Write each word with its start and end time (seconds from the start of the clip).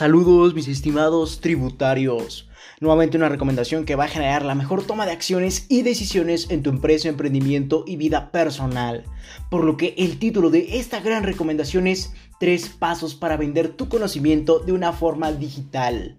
Saludos 0.00 0.54
mis 0.54 0.66
estimados 0.66 1.42
tributarios. 1.42 2.48
Nuevamente 2.80 3.18
una 3.18 3.28
recomendación 3.28 3.84
que 3.84 3.96
va 3.96 4.04
a 4.04 4.08
generar 4.08 4.46
la 4.46 4.54
mejor 4.54 4.82
toma 4.86 5.04
de 5.04 5.12
acciones 5.12 5.66
y 5.68 5.82
decisiones 5.82 6.48
en 6.48 6.62
tu 6.62 6.70
empresa, 6.70 7.10
emprendimiento 7.10 7.84
y 7.86 7.96
vida 7.96 8.32
personal. 8.32 9.04
Por 9.50 9.62
lo 9.62 9.76
que 9.76 9.94
el 9.98 10.18
título 10.18 10.48
de 10.48 10.78
esta 10.78 11.00
gran 11.00 11.22
recomendación 11.22 11.86
es 11.86 12.14
Tres 12.38 12.70
pasos 12.70 13.14
para 13.14 13.36
vender 13.36 13.68
tu 13.68 13.90
conocimiento 13.90 14.60
de 14.60 14.72
una 14.72 14.94
forma 14.94 15.32
digital. 15.32 16.16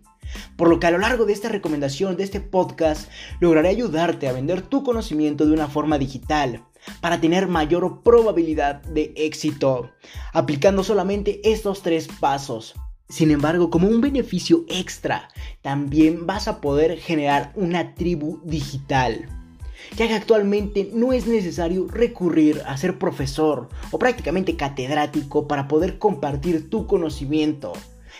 Por 0.58 0.70
lo 0.70 0.80
que 0.80 0.86
a 0.86 0.92
lo 0.92 1.00
largo 1.00 1.26
de 1.26 1.34
esta 1.34 1.50
recomendación, 1.50 2.18
de 2.18 2.24
este 2.24 2.40
podcast, 2.40 3.10
lograré 3.40 3.70
ayudarte 3.70 4.28
a 4.28 4.34
vender 4.34 4.62
tu 4.62 4.84
conocimiento 4.84 5.48
de 5.48 5.54
una 5.54 5.68
forma 5.68 5.98
digital 5.98 6.64
para 7.02 7.20
tener 7.20 7.48
mayor 7.48 8.04
probabilidad 8.04 8.84
de 8.84 9.12
éxito, 9.16 9.90
aplicando 10.34 10.84
solamente 10.84 11.42
estos 11.44 11.82
tres 11.82 12.08
pasos. 12.20 12.76
Sin 13.12 13.30
embargo, 13.30 13.70
como 13.70 13.90
un 13.90 14.00
beneficio 14.00 14.64
extra, 14.70 15.28
también 15.62 16.26
vas 16.26 16.48
a 16.48 16.62
poder 16.62 16.98
generar 16.98 17.52
una 17.56 17.94
tribu 17.94 18.40
digital. 18.46 19.28
Ya 19.98 20.08
que 20.08 20.14
actualmente 20.14 20.90
no 20.94 21.12
es 21.12 21.28
necesario 21.28 21.90
recurrir 21.90 22.62
a 22.66 22.78
ser 22.78 22.98
profesor 22.98 23.68
o 23.92 24.00
prácticamente 24.00 24.56
catedrático 24.56 25.46
para 25.46 25.68
poder 25.68 25.98
compartir 25.98 26.70
tu 26.70 26.88
conocimiento, 26.88 27.74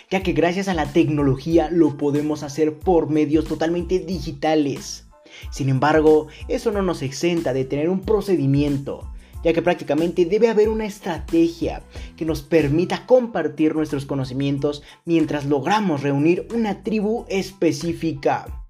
ya 0.10 0.24
que 0.24 0.34
gracias 0.34 0.68
a 0.68 0.74
la 0.74 0.92
tecnología 0.92 1.70
lo 1.72 1.96
podemos 1.96 2.44
hacer 2.44 2.78
por 2.78 3.10
medios 3.10 3.46
totalmente 3.46 3.98
digitales. 4.00 5.06
Sin 5.52 5.70
embargo, 5.70 6.28
eso 6.50 6.70
no 6.72 6.82
nos 6.82 7.02
exenta 7.02 7.54
de 7.54 7.64
tener 7.64 7.88
un 7.88 8.02
procedimiento 8.02 9.11
ya 9.44 9.54
que 9.54 9.62
prácticamente 9.62 10.26
debe 10.26 10.50
haber 10.50 10.70
una 10.70 10.86
estrategia 10.86 11.82
que 12.16 12.26
nos 12.26 12.42
permita 12.42 13.06
compartir 13.06 13.76
nuestros 13.76 14.06
conocimientos 14.06 14.84
mientras 15.06 15.46
logramos 15.46 16.02
reunir 16.04 16.48
una 16.54 16.84
tribu 16.84 17.26
específica. 17.30 18.61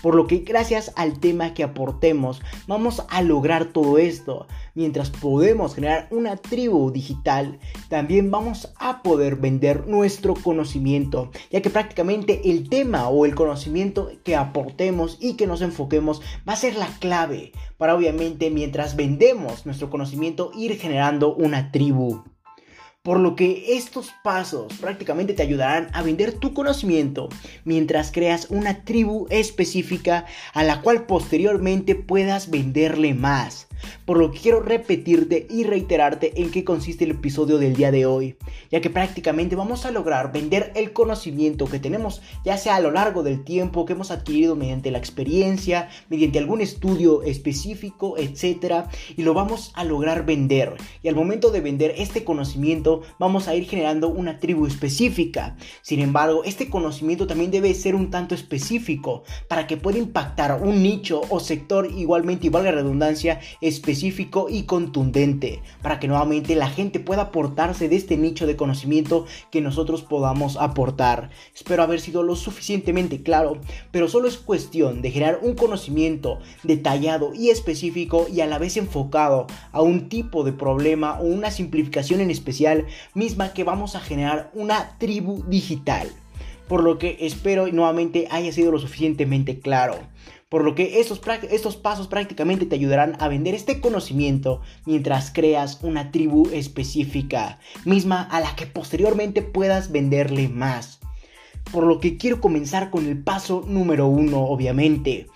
Por 0.00 0.14
lo 0.14 0.26
que 0.26 0.38
gracias 0.38 0.92
al 0.96 1.20
tema 1.20 1.54
que 1.54 1.64
aportemos 1.64 2.40
vamos 2.66 3.02
a 3.08 3.22
lograr 3.22 3.66
todo 3.66 3.98
esto. 3.98 4.46
Mientras 4.74 5.10
podemos 5.10 5.74
generar 5.74 6.08
una 6.10 6.36
tribu 6.36 6.90
digital, 6.90 7.58
también 7.88 8.30
vamos 8.30 8.72
a 8.78 9.02
poder 9.02 9.36
vender 9.36 9.86
nuestro 9.86 10.34
conocimiento, 10.34 11.30
ya 11.50 11.60
que 11.60 11.70
prácticamente 11.70 12.50
el 12.50 12.68
tema 12.68 13.08
o 13.08 13.26
el 13.26 13.34
conocimiento 13.34 14.10
que 14.24 14.36
aportemos 14.36 15.18
y 15.20 15.34
que 15.34 15.46
nos 15.46 15.60
enfoquemos 15.60 16.22
va 16.48 16.54
a 16.54 16.56
ser 16.56 16.76
la 16.76 16.88
clave 16.98 17.52
para 17.76 17.94
obviamente 17.94 18.50
mientras 18.50 18.96
vendemos 18.96 19.66
nuestro 19.66 19.90
conocimiento 19.90 20.52
ir 20.56 20.78
generando 20.78 21.34
una 21.34 21.70
tribu. 21.72 22.22
Por 23.04 23.18
lo 23.18 23.34
que 23.34 23.74
estos 23.76 24.12
pasos 24.22 24.74
prácticamente 24.74 25.34
te 25.34 25.42
ayudarán 25.42 25.88
a 25.92 26.02
vender 26.02 26.34
tu 26.34 26.54
conocimiento 26.54 27.28
mientras 27.64 28.12
creas 28.12 28.46
una 28.48 28.84
tribu 28.84 29.26
específica 29.28 30.24
a 30.54 30.62
la 30.62 30.82
cual 30.82 31.06
posteriormente 31.06 31.96
puedas 31.96 32.48
venderle 32.48 33.12
más 33.14 33.66
por 34.04 34.18
lo 34.18 34.30
que 34.30 34.40
quiero 34.40 34.60
repetirte 34.60 35.46
y 35.50 35.64
reiterarte 35.64 36.40
en 36.40 36.50
qué 36.50 36.64
consiste 36.64 37.04
el 37.04 37.12
episodio 37.12 37.58
del 37.58 37.74
día 37.74 37.90
de 37.90 38.06
hoy, 38.06 38.36
ya 38.70 38.80
que 38.80 38.90
prácticamente 38.90 39.56
vamos 39.56 39.86
a 39.86 39.90
lograr 39.90 40.32
vender 40.32 40.72
el 40.74 40.92
conocimiento 40.92 41.66
que 41.66 41.78
tenemos, 41.78 42.22
ya 42.44 42.56
sea 42.56 42.76
a 42.76 42.80
lo 42.80 42.90
largo 42.90 43.22
del 43.22 43.44
tiempo 43.44 43.84
que 43.84 43.92
hemos 43.92 44.10
adquirido 44.10 44.56
mediante 44.56 44.90
la 44.90 44.98
experiencia, 44.98 45.88
mediante 46.08 46.38
algún 46.38 46.60
estudio 46.60 47.22
específico, 47.22 48.16
etc. 48.18 48.86
Y 49.16 49.22
lo 49.22 49.34
vamos 49.34 49.72
a 49.74 49.84
lograr 49.84 50.24
vender. 50.24 50.74
Y 51.02 51.08
al 51.08 51.14
momento 51.14 51.50
de 51.50 51.60
vender 51.60 51.94
este 51.96 52.24
conocimiento, 52.24 53.02
vamos 53.18 53.48
a 53.48 53.54
ir 53.54 53.64
generando 53.68 54.08
una 54.08 54.38
tribu 54.38 54.66
específica. 54.66 55.56
Sin 55.82 56.00
embargo, 56.00 56.42
este 56.44 56.70
conocimiento 56.70 57.26
también 57.26 57.50
debe 57.50 57.74
ser 57.74 57.94
un 57.94 58.10
tanto 58.10 58.34
específico 58.34 59.22
para 59.48 59.66
que 59.66 59.76
pueda 59.76 59.98
impactar 59.98 60.60
un 60.62 60.82
nicho 60.82 61.22
o 61.28 61.40
sector 61.40 61.90
igualmente, 61.96 62.46
y 62.46 62.50
valga 62.50 62.70
redundancia, 62.70 63.40
específico 63.72 64.46
y 64.48 64.64
contundente 64.64 65.62
para 65.82 65.98
que 65.98 66.08
nuevamente 66.08 66.54
la 66.54 66.68
gente 66.68 67.00
pueda 67.00 67.22
aportarse 67.22 67.88
de 67.88 67.96
este 67.96 68.16
nicho 68.16 68.46
de 68.46 68.56
conocimiento 68.56 69.26
que 69.50 69.60
nosotros 69.60 70.02
podamos 70.02 70.56
aportar. 70.56 71.30
Espero 71.54 71.82
haber 71.82 72.00
sido 72.00 72.22
lo 72.22 72.36
suficientemente 72.36 73.22
claro, 73.22 73.58
pero 73.90 74.08
solo 74.08 74.28
es 74.28 74.38
cuestión 74.38 75.02
de 75.02 75.10
generar 75.10 75.40
un 75.42 75.54
conocimiento 75.54 76.38
detallado 76.62 77.32
y 77.34 77.50
específico 77.50 78.26
y 78.32 78.40
a 78.40 78.46
la 78.46 78.58
vez 78.58 78.76
enfocado 78.76 79.46
a 79.72 79.82
un 79.82 80.08
tipo 80.08 80.44
de 80.44 80.52
problema 80.52 81.18
o 81.20 81.24
una 81.24 81.50
simplificación 81.50 82.20
en 82.20 82.30
especial 82.30 82.86
misma 83.14 83.52
que 83.52 83.64
vamos 83.64 83.96
a 83.96 84.00
generar 84.00 84.50
una 84.54 84.98
tribu 84.98 85.44
digital. 85.48 86.08
Por 86.68 86.84
lo 86.84 86.98
que 86.98 87.18
espero 87.20 87.66
nuevamente 87.66 88.28
haya 88.30 88.52
sido 88.52 88.70
lo 88.70 88.78
suficientemente 88.78 89.58
claro 89.58 89.96
por 90.52 90.64
lo 90.64 90.74
que 90.74 91.00
estos, 91.00 91.18
estos 91.50 91.76
pasos 91.76 92.08
prácticamente 92.08 92.66
te 92.66 92.74
ayudarán 92.74 93.16
a 93.20 93.28
vender 93.28 93.54
este 93.54 93.80
conocimiento 93.80 94.60
mientras 94.84 95.30
creas 95.30 95.78
una 95.80 96.10
tribu 96.10 96.46
específica, 96.52 97.58
misma 97.86 98.20
a 98.20 98.38
la 98.38 98.54
que 98.54 98.66
posteriormente 98.66 99.40
puedas 99.40 99.90
venderle 99.90 100.50
más. 100.50 101.00
Por 101.72 101.84
lo 101.84 102.00
que 102.00 102.18
quiero 102.18 102.42
comenzar 102.42 102.90
con 102.90 103.06
el 103.06 103.22
paso 103.22 103.64
número 103.66 104.08
uno, 104.08 104.42
obviamente, 104.42 105.26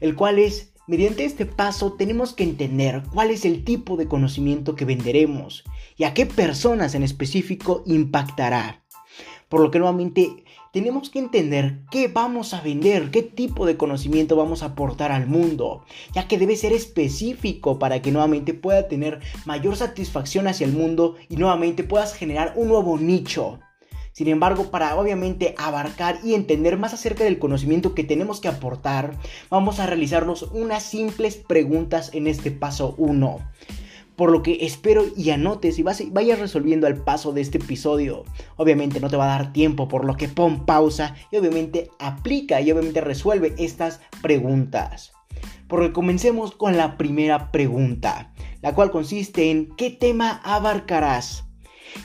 el 0.00 0.14
cual 0.14 0.38
es 0.38 0.70
Mediante 0.88 1.24
este 1.24 1.46
paso 1.46 1.92
tenemos 1.92 2.32
que 2.32 2.42
entender 2.42 3.04
cuál 3.14 3.30
es 3.30 3.44
el 3.44 3.62
tipo 3.62 3.96
de 3.96 4.08
conocimiento 4.08 4.74
que 4.74 4.84
venderemos 4.84 5.62
y 5.96 6.04
a 6.04 6.12
qué 6.12 6.26
personas 6.26 6.96
en 6.96 7.04
específico 7.04 7.84
impactará. 7.86 8.82
Por 9.48 9.60
lo 9.60 9.70
que 9.70 9.78
nuevamente 9.78 10.41
tenemos 10.72 11.10
que 11.10 11.18
entender 11.18 11.80
qué 11.90 12.08
vamos 12.08 12.54
a 12.54 12.62
vender, 12.62 13.10
qué 13.10 13.22
tipo 13.22 13.66
de 13.66 13.76
conocimiento 13.76 14.36
vamos 14.36 14.62
a 14.62 14.66
aportar 14.66 15.12
al 15.12 15.26
mundo, 15.26 15.84
ya 16.14 16.26
que 16.26 16.38
debe 16.38 16.56
ser 16.56 16.72
específico 16.72 17.78
para 17.78 18.00
que 18.00 18.10
nuevamente 18.10 18.54
pueda 18.54 18.88
tener 18.88 19.20
mayor 19.44 19.76
satisfacción 19.76 20.48
hacia 20.48 20.66
el 20.66 20.72
mundo 20.72 21.16
y 21.28 21.36
nuevamente 21.36 21.84
puedas 21.84 22.14
generar 22.14 22.54
un 22.56 22.68
nuevo 22.68 22.98
nicho. 22.98 23.60
Sin 24.12 24.28
embargo, 24.28 24.70
para 24.70 24.96
obviamente 24.96 25.54
abarcar 25.58 26.20
y 26.24 26.34
entender 26.34 26.78
más 26.78 26.94
acerca 26.94 27.24
del 27.24 27.38
conocimiento 27.38 27.94
que 27.94 28.04
tenemos 28.04 28.40
que 28.40 28.48
aportar, 28.48 29.18
vamos 29.50 29.78
a 29.78 29.86
realizarnos 29.86 30.42
unas 30.52 30.82
simples 30.82 31.36
preguntas 31.36 32.10
en 32.14 32.26
este 32.26 32.50
paso 32.50 32.94
1. 32.96 33.38
Por 34.16 34.30
lo 34.30 34.42
que 34.42 34.58
espero 34.66 35.04
y 35.16 35.30
anotes 35.30 35.78
y 35.78 35.82
vayas 35.82 36.38
resolviendo 36.38 36.86
al 36.86 36.96
paso 36.96 37.32
de 37.32 37.40
este 37.40 37.58
episodio. 37.58 38.24
Obviamente 38.56 39.00
no 39.00 39.08
te 39.08 39.16
va 39.16 39.24
a 39.24 39.38
dar 39.38 39.52
tiempo, 39.52 39.88
por 39.88 40.04
lo 40.04 40.16
que 40.16 40.28
pon 40.28 40.66
pausa 40.66 41.14
y 41.30 41.36
obviamente 41.36 41.90
aplica 41.98 42.60
y 42.60 42.70
obviamente 42.70 43.00
resuelve 43.00 43.54
estas 43.58 44.00
preguntas. 44.20 45.12
Por 45.66 45.80
lo 45.80 45.86
que 45.86 45.92
comencemos 45.94 46.52
con 46.52 46.76
la 46.76 46.98
primera 46.98 47.50
pregunta, 47.50 48.32
la 48.60 48.74
cual 48.74 48.90
consiste 48.90 49.50
en 49.50 49.74
¿qué 49.76 49.88
tema 49.88 50.42
abarcarás? 50.44 51.44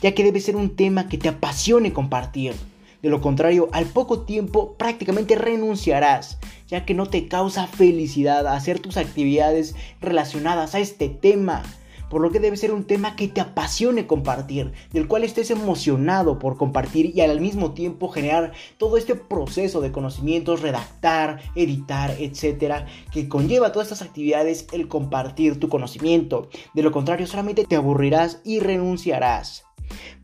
Ya 0.01 0.13
que 0.13 0.23
debe 0.23 0.39
ser 0.39 0.55
un 0.55 0.77
tema 0.77 1.09
que 1.09 1.17
te 1.17 1.27
apasione 1.27 1.91
compartir. 1.91 2.53
De 3.01 3.09
lo 3.09 3.21
contrario, 3.21 3.69
al 3.73 3.85
poco 3.85 4.21
tiempo 4.21 4.75
prácticamente 4.77 5.35
renunciarás, 5.35 6.39
ya 6.67 6.85
que 6.85 6.93
no 6.93 7.07
te 7.07 7.27
causa 7.27 7.67
felicidad 7.67 8.47
hacer 8.47 8.79
tus 8.79 8.97
actividades 8.97 9.75
relacionadas 10.01 10.73
a 10.73 10.79
este 10.79 11.09
tema 11.09 11.63
por 12.09 12.21
lo 12.21 12.31
que 12.31 12.39
debe 12.39 12.57
ser 12.57 12.73
un 12.73 12.85
tema 12.85 13.15
que 13.15 13.27
te 13.27 13.41
apasione 13.41 14.07
compartir, 14.07 14.73
del 14.91 15.07
cual 15.07 15.23
estés 15.23 15.51
emocionado 15.51 16.39
por 16.39 16.57
compartir 16.57 17.15
y 17.15 17.21
al 17.21 17.41
mismo 17.41 17.73
tiempo 17.73 18.09
generar 18.09 18.53
todo 18.77 18.97
este 18.97 19.15
proceso 19.15 19.81
de 19.81 19.91
conocimientos, 19.91 20.61
redactar, 20.61 21.41
editar, 21.55 22.15
etcétera, 22.19 22.85
que 23.11 23.27
conlleva 23.27 23.71
todas 23.71 23.91
estas 23.91 24.07
actividades 24.07 24.67
el 24.71 24.87
compartir 24.87 25.59
tu 25.59 25.69
conocimiento. 25.69 26.49
De 26.73 26.83
lo 26.83 26.91
contrario, 26.91 27.27
solamente 27.27 27.65
te 27.65 27.75
aburrirás 27.75 28.41
y 28.43 28.59
renunciarás. 28.59 29.63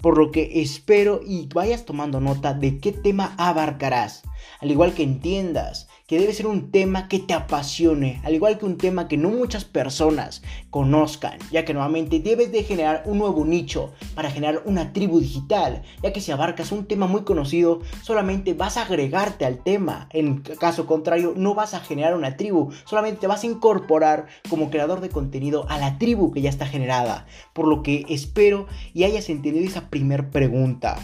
Por 0.02 0.18
lo 0.18 0.32
que 0.32 0.62
espero 0.62 1.22
y 1.26 1.48
vayas 1.54 1.86
tomando 1.86 2.20
nota 2.20 2.54
de 2.54 2.80
qué 2.80 2.92
tema 2.92 3.34
abarcarás, 3.38 4.24
al 4.60 4.72
igual 4.72 4.94
que 4.94 5.04
entiendas 5.04 5.88
que 6.08 6.20
debe 6.20 6.34
ser 6.34 6.48
un 6.48 6.70
tema 6.70 7.08
que 7.08 7.20
te 7.20 7.34
apasione, 7.34 8.22
al 8.26 8.34
igual 8.36 8.58
que 8.58 8.66
un 8.66 8.78
tema 8.78 9.08
que 9.08 9.16
no 9.16 9.30
muchas 9.30 9.64
personas 9.64 10.42
conozcan, 10.70 11.40
ya 11.50 11.64
que 11.64 11.74
nuevamente 11.74 12.20
debes 12.20 12.52
de 12.52 12.64
generar 12.64 13.04
un 13.06 13.20
nuevo 13.20 13.46
nicho 13.46 13.94
para 14.14 14.30
generar 14.30 14.64
una 14.66 14.92
tribu 14.92 15.22
digital, 15.22 15.82
ya 16.02 16.12
que 16.12 16.20
si 16.20 16.32
abarcas 16.32 16.74
un 16.74 16.86
tema 16.86 17.08
muy 17.08 17.24
conocido, 17.24 17.80
solamente 18.02 18.54
vas 18.54 18.76
a 18.76 18.82
agregarte 18.82 19.46
al 19.46 19.64
tema, 19.64 20.10
en 20.12 20.42
caso 20.42 20.86
contrario 20.86 21.34
no 21.38 21.56
vas 21.56 21.74
a 21.74 21.80
generar 21.80 22.16
una 22.16 22.36
tribu, 22.36 22.72
solamente 22.86 23.22
te 23.22 23.28
vas 23.28 23.44
a 23.44 23.48
incorporar 23.48 24.28
como 24.50 24.70
creador 24.70 25.00
de 25.00 25.10
contenido 25.10 25.66
a 25.70 25.78
la 25.78 25.98
tribu 26.00 26.32
que 26.32 26.42
ya 26.42 26.50
está 26.50 26.66
generada, 26.66 27.28
por 27.54 27.68
lo 27.68 27.82
que 27.82 28.06
espero 28.10 28.68
y 28.94 29.06
hayas 29.06 29.30
entendido 29.30 29.66
esa 29.66 29.90
primera 29.90 30.30
pregunta. 30.30 30.98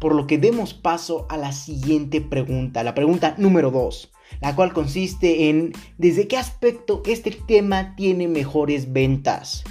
Por 0.00 0.14
lo 0.14 0.28
que 0.28 0.38
demos 0.38 0.74
paso 0.74 1.26
a 1.28 1.36
la 1.36 1.50
siguiente 1.50 2.20
pregunta, 2.20 2.84
la 2.84 2.94
pregunta 2.94 3.34
número 3.36 3.72
2 3.72 4.12
la 4.40 4.54
cual 4.54 4.72
consiste 4.72 5.48
en 5.48 5.72
desde 5.96 6.28
qué 6.28 6.36
aspecto 6.36 7.02
este 7.06 7.30
tema 7.30 7.94
tiene 7.96 8.28
mejores 8.28 8.92
ventas. 8.92 9.64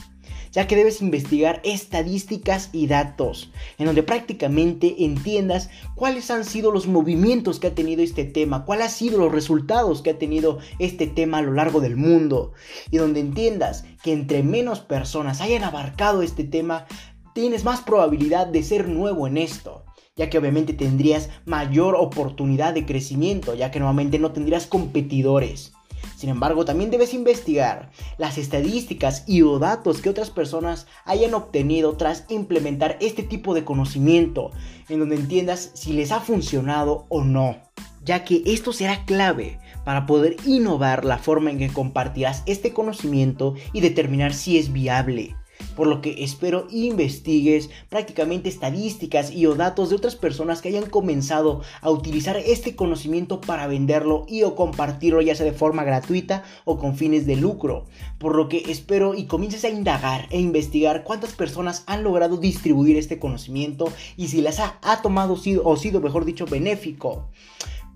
ya 0.54 0.66
que 0.66 0.78
debes 0.78 1.02
investigar 1.02 1.62
estadísticas 1.64 2.70
y 2.72 2.88
datos, 2.88 3.52
en 3.78 3.86
donde 3.86 4.02
prácticamente 4.02 5.04
entiendas 5.04 5.70
cuáles 5.94 6.32
han 6.32 6.46
sido 6.46 6.72
los 6.72 6.88
movimientos 6.88 7.60
que 7.60 7.68
ha 7.68 7.76
tenido 7.76 8.02
este 8.02 8.24
tema, 8.26 8.66
cuáles 8.66 8.86
han 8.86 8.92
sido 8.92 9.20
los 9.20 9.32
resultados 9.32 10.02
que 10.02 10.12
ha 10.12 10.18
tenido 10.18 10.58
este 10.80 11.06
tema 11.06 11.40
a 11.40 11.42
lo 11.44 11.54
largo 11.54 11.80
del 11.80 11.96
mundo, 11.96 12.54
y 12.90 12.98
donde 12.98 13.20
entiendas 13.20 13.86
que 14.02 14.14
entre 14.14 14.42
menos 14.42 14.80
personas 14.80 15.42
hayan 15.42 15.64
abarcado 15.64 16.24
este 16.24 16.44
tema, 16.44 16.88
tienes 17.34 17.64
más 17.64 17.82
probabilidad 17.82 18.48
de 18.48 18.64
ser 18.64 18.88
nuevo 18.88 19.28
en 19.28 19.38
esto 19.38 19.77
ya 20.18 20.30
que 20.30 20.38
obviamente 20.38 20.74
tendrías 20.74 21.30
mayor 21.46 21.96
oportunidad 21.96 22.74
de 22.74 22.86
crecimiento, 22.86 23.56
ya 23.56 23.72
que 23.72 23.80
normalmente 23.80 24.20
no 24.20 24.32
tendrías 24.32 24.66
competidores. 24.66 25.74
Sin 26.16 26.30
embargo, 26.30 26.66
también 26.66 26.90
debes 26.90 27.14
investigar 27.14 27.92
las 28.18 28.40
estadísticas 28.40 29.24
y 29.28 29.44
o 29.44 29.60
datos 29.60 30.02
que 30.02 30.10
otras 30.10 30.32
personas 30.32 30.88
hayan 31.06 31.36
obtenido 31.36 31.96
tras 31.96 32.26
implementar 32.30 32.98
este 33.02 33.22
tipo 33.22 33.54
de 33.54 33.64
conocimiento, 33.64 34.52
en 34.90 35.00
donde 35.00 35.16
entiendas 35.16 35.72
si 35.76 35.94
les 35.94 36.12
ha 36.12 36.20
funcionado 36.20 37.06
o 37.10 37.24
no, 37.24 37.58
ya 38.04 38.24
que 38.24 38.42
esto 38.48 38.74
será 38.74 39.06
clave 39.06 39.60
para 39.86 40.08
poder 40.08 40.38
innovar 40.46 41.06
la 41.06 41.20
forma 41.20 41.52
en 41.52 41.60
que 41.60 41.70
compartirás 41.70 42.42
este 42.48 42.74
conocimiento 42.74 43.54
y 43.72 43.82
determinar 43.82 44.34
si 44.34 44.58
es 44.58 44.74
viable 44.74 45.36
por 45.78 45.88
lo 45.88 46.02
que 46.02 46.24
espero 46.24 46.68
investigues 46.72 47.70
prácticamente 47.88 48.50
estadísticas 48.50 49.32
y 49.32 49.46
o 49.46 49.54
datos 49.54 49.90
de 49.90 49.96
otras 49.96 50.16
personas 50.16 50.62
que 50.62 50.70
hayan 50.70 50.90
comenzado 50.90 51.62
a 51.82 51.92
utilizar 51.92 52.36
este 52.36 52.76
conocimiento 52.76 53.40
para 53.40 53.68
venderlo 53.68 54.26
y 54.28 54.42
o 54.42 54.56
compartirlo 54.56 55.22
ya 55.22 55.36
sea 55.36 55.46
de 55.46 55.54
forma 55.54 55.84
gratuita 55.84 56.44
o 56.66 56.80
con 56.80 56.98
fines 56.98 57.28
de 57.28 57.36
lucro. 57.36 57.86
Por 58.18 58.36
lo 58.36 58.50
que 58.50 58.64
espero 58.72 59.14
y 59.14 59.26
comiences 59.26 59.64
a 59.66 59.70
indagar 59.70 60.28
e 60.32 60.40
investigar 60.40 61.04
cuántas 61.04 61.34
personas 61.34 61.84
han 61.86 62.04
logrado 62.04 62.38
distribuir 62.38 62.98
este 62.98 63.20
conocimiento 63.20 63.94
y 64.18 64.30
si 64.30 64.42
las 64.42 64.60
ha, 64.60 64.80
tomado 65.04 65.38
o 65.64 65.76
sido 65.78 66.02
mejor 66.02 66.26
dicho 66.26 66.48
benéfico 66.48 67.30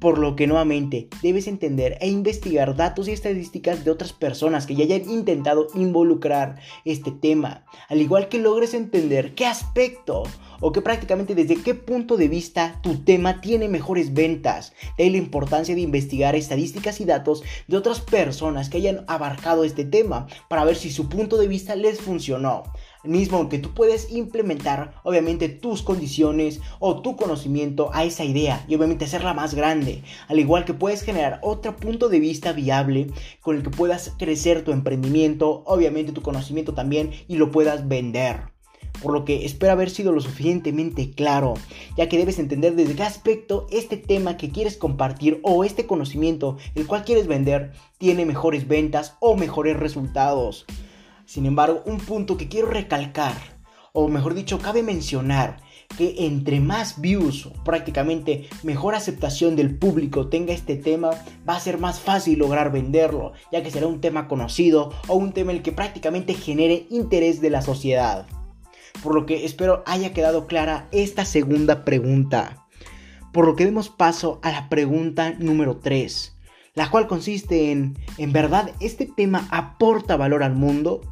por 0.02 0.18
lo 0.18 0.36
que 0.36 0.48
nuevamente 0.48 1.08
debes 1.22 1.48
entender 1.48 1.98
e 2.02 2.10
investigar 2.10 2.76
datos 2.76 3.08
y 3.08 3.12
estadísticas 3.12 3.86
de 3.86 3.92
otras 3.92 4.14
personas 4.14 4.66
que 4.66 4.76
ya 4.76 4.84
hayan 4.84 5.08
intentado 5.08 5.68
involucrar 5.76 6.60
este 6.86 7.12
tema, 7.12 7.66
al 7.88 8.02
igual 8.02 8.28
que 8.28 8.40
logres 8.40 8.74
entender 8.74 9.36
qué 9.36 9.46
aspecto 9.46 10.24
o 10.60 10.72
que 10.72 10.82
prácticamente 10.82 11.36
desde 11.36 11.62
qué 11.62 11.76
punto 11.76 12.18
de 12.18 12.28
vista 12.28 12.80
tu 12.82 13.04
tema 13.04 13.42
tiene 13.42 13.68
mejores 13.68 14.14
ventas. 14.14 14.74
De 14.98 15.10
la 15.10 15.18
importancia 15.18 15.76
de 15.76 15.82
investigar 15.82 16.36
estadísticas 16.36 17.00
y 17.00 17.06
datos 17.06 17.44
de 17.68 17.78
otras 17.78 18.00
personas 18.00 18.70
que 18.70 18.78
hayan 18.78 19.06
abarcado 19.08 19.64
este 19.64 19.86
tema 19.86 20.28
para 20.50 20.66
ver 20.66 20.76
si 20.76 20.90
su 20.90 21.10
punto 21.10 21.38
de 21.38 21.48
vista 21.48 21.76
les 21.76 22.02
funcionó 22.02 22.64
mismo 23.04 23.50
que 23.50 23.60
tú 23.60 23.74
puedes 23.74 24.12
implementar 24.12 24.94
obviamente 25.04 25.50
tus 25.50 25.82
condiciones 25.82 26.62
o 26.80 27.02
tu 27.02 27.16
conocimiento 27.16 27.90
a 27.94 28.04
esa 28.04 28.24
idea 28.24 28.64
y 28.68 28.76
obviamente 28.76 29.06
hacerla 29.06 29.34
más 29.34 29.54
grande, 29.54 30.04
al 30.28 30.40
igual 30.40 30.66
que 30.66 30.74
puedes 30.74 31.02
generar 31.02 31.40
otro 31.42 31.76
punto 31.76 32.10
de 32.10 32.20
vista 32.20 32.52
viable 32.52 33.08
con 33.42 33.56
el 33.56 33.64
que 33.64 33.70
puedas 33.70 34.14
crecer 34.18 34.64
tu 34.64 34.72
emprendimiento, 34.72 35.64
obviamente 35.66 36.12
tu 36.12 36.22
conocimiento 36.22 36.74
también 36.74 37.12
y 37.28 37.36
lo 37.38 37.52
puedas 37.52 37.88
vender 37.88 38.52
por 39.02 39.14
lo 39.14 39.26
que 39.26 39.46
espero 39.46 39.72
haber 39.72 39.90
sido 39.90 40.12
lo 40.12 40.22
suficientemente 40.22 41.12
claro, 41.12 41.56
ya 41.98 42.08
que 42.08 42.18
debes 42.18 42.40
entender 42.40 42.76
desde 42.76 42.96
qué 42.96 43.04
aspecto 43.04 43.68
este 43.72 43.98
tema 43.98 44.38
que 44.38 44.52
quieres 44.52 44.78
compartir 44.78 45.40
o 45.44 45.64
este 45.64 45.86
conocimiento 45.86 46.58
el 46.76 46.88
cual 46.88 47.04
quieres 47.04 47.28
vender 47.28 47.72
tiene 47.98 48.26
mejores 48.26 48.68
ventas 48.68 49.16
o 49.20 49.36
mejores 49.36 49.78
resultados. 49.78 50.66
Sin 51.32 51.46
embargo, 51.46 51.82
un 51.86 51.98
punto 51.98 52.36
que 52.36 52.50
quiero 52.50 52.68
recalcar, 52.68 53.38
o 53.94 54.10
mejor 54.10 54.34
dicho, 54.34 54.60
cabe 54.60 54.84
mencionar, 54.84 55.62
que 55.98 56.26
entre 56.26 56.60
más 56.60 57.00
views, 57.00 57.48
prácticamente 57.64 58.50
mejor 58.64 58.96
aceptación 58.96 59.56
del 59.56 59.78
público 59.78 60.28
tenga 60.28 60.52
este 60.52 60.76
tema, 60.76 61.12
va 61.48 61.56
a 61.56 61.60
ser 61.62 61.78
más 61.78 62.02
fácil 62.02 62.40
lograr 62.40 62.74
venderlo, 62.74 63.32
ya 63.50 63.64
que 63.64 63.72
será 63.72 63.88
un 63.88 64.02
tema 64.02 64.28
conocido 64.28 64.92
o 65.08 65.16
un 65.16 65.32
tema 65.32 65.54
el 65.54 65.62
que 65.62 65.72
prácticamente 65.72 66.34
genere 66.34 66.86
interés 66.90 67.40
de 67.40 67.50
la 67.50 67.62
sociedad. 67.62 68.28
Por 69.02 69.16
lo 69.16 69.26
que 69.26 69.46
espero 69.46 69.84
haya 69.86 70.12
quedado 70.12 70.48
clara 70.48 70.90
esta 70.92 71.24
segunda 71.24 71.86
pregunta. 71.86 72.68
Por 73.32 73.46
lo 73.46 73.56
que 73.56 73.64
demos 73.64 73.88
paso 73.88 74.42
a 74.44 74.52
la 74.52 74.68
pregunta 74.68 75.34
número 75.40 75.78
3, 75.78 76.38
la 76.76 76.92
cual 76.92 77.08
consiste 77.08 77.72
en, 77.72 77.98
¿en 78.18 78.34
verdad 78.34 78.72
este 78.82 79.06
tema 79.06 79.48
aporta 79.50 80.18
valor 80.18 80.44
al 80.44 80.56
mundo? 80.56 81.11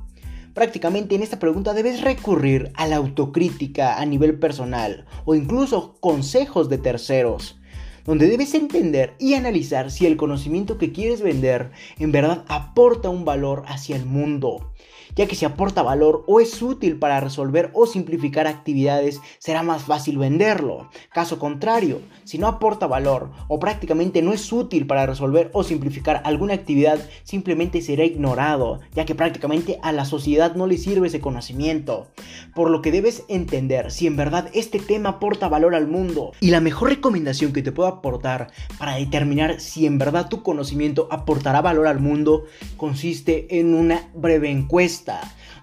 Prácticamente 0.59 1.15
en 1.15 1.23
esta 1.23 1.39
pregunta 1.39 1.73
debes 1.73 2.01
recurrir 2.01 2.73
a 2.75 2.85
la 2.85 2.97
autocrítica 2.97 3.97
a 3.97 4.05
nivel 4.05 4.37
personal 4.39 5.05
o 5.23 5.33
incluso 5.33 5.95
consejos 6.01 6.67
de 6.67 6.77
terceros, 6.77 7.57
donde 8.03 8.27
debes 8.27 8.53
entender 8.53 9.13
y 9.19 9.35
analizar 9.35 9.89
si 9.89 10.05
el 10.05 10.17
conocimiento 10.17 10.77
que 10.77 10.91
quieres 10.91 11.21
vender 11.21 11.71
en 11.97 12.11
verdad 12.11 12.43
aporta 12.49 13.07
un 13.07 13.23
valor 13.23 13.63
hacia 13.67 13.95
el 13.95 14.05
mundo 14.05 14.73
ya 15.19 15.27
que 15.27 15.35
si 15.35 15.43
aporta 15.43 15.83
valor 15.83 16.23
o 16.27 16.39
es 16.39 16.61
útil 16.61 16.97
para 16.97 17.19
resolver 17.19 17.71
o 17.73 17.85
simplificar 17.85 18.47
actividades, 18.47 19.19
será 19.37 19.63
más 19.63 19.83
fácil 19.83 20.17
venderlo. 20.17 20.89
Caso 21.11 21.39
contrario, 21.39 21.99
si 22.23 22.37
no 22.37 22.47
aporta 22.47 22.87
valor 22.87 23.29
o 23.49 23.59
prácticamente 23.59 24.21
no 24.21 24.31
es 24.31 24.49
útil 24.53 24.87
para 24.87 25.05
resolver 25.05 25.51
o 25.51 25.65
simplificar 25.65 26.21
alguna 26.23 26.53
actividad, 26.53 26.99
simplemente 27.25 27.81
será 27.81 28.05
ignorado, 28.05 28.79
ya 28.95 29.03
que 29.03 29.13
prácticamente 29.13 29.77
a 29.81 29.91
la 29.91 30.05
sociedad 30.05 30.55
no 30.55 30.67
le 30.67 30.77
sirve 30.77 31.07
ese 31.07 31.19
conocimiento. 31.19 32.07
Por 32.55 32.69
lo 32.69 32.81
que 32.81 32.93
debes 32.93 33.25
entender 33.27 33.91
si 33.91 34.07
en 34.07 34.15
verdad 34.15 34.49
este 34.53 34.79
tema 34.79 35.09
aporta 35.09 35.49
valor 35.49 35.75
al 35.75 35.89
mundo. 35.89 36.31
Y 36.39 36.51
la 36.51 36.61
mejor 36.61 36.91
recomendación 36.91 37.51
que 37.51 37.61
te 37.61 37.73
puedo 37.73 37.89
aportar 37.89 38.53
para 38.77 38.95
determinar 38.95 39.59
si 39.59 39.85
en 39.85 39.97
verdad 39.97 40.29
tu 40.29 40.43
conocimiento 40.43 41.09
aportará 41.11 41.59
valor 41.59 41.87
al 41.87 41.99
mundo 41.99 42.45
consiste 42.77 43.59
en 43.59 43.73
una 43.73 44.09
breve 44.13 44.49
encuesta 44.49 45.08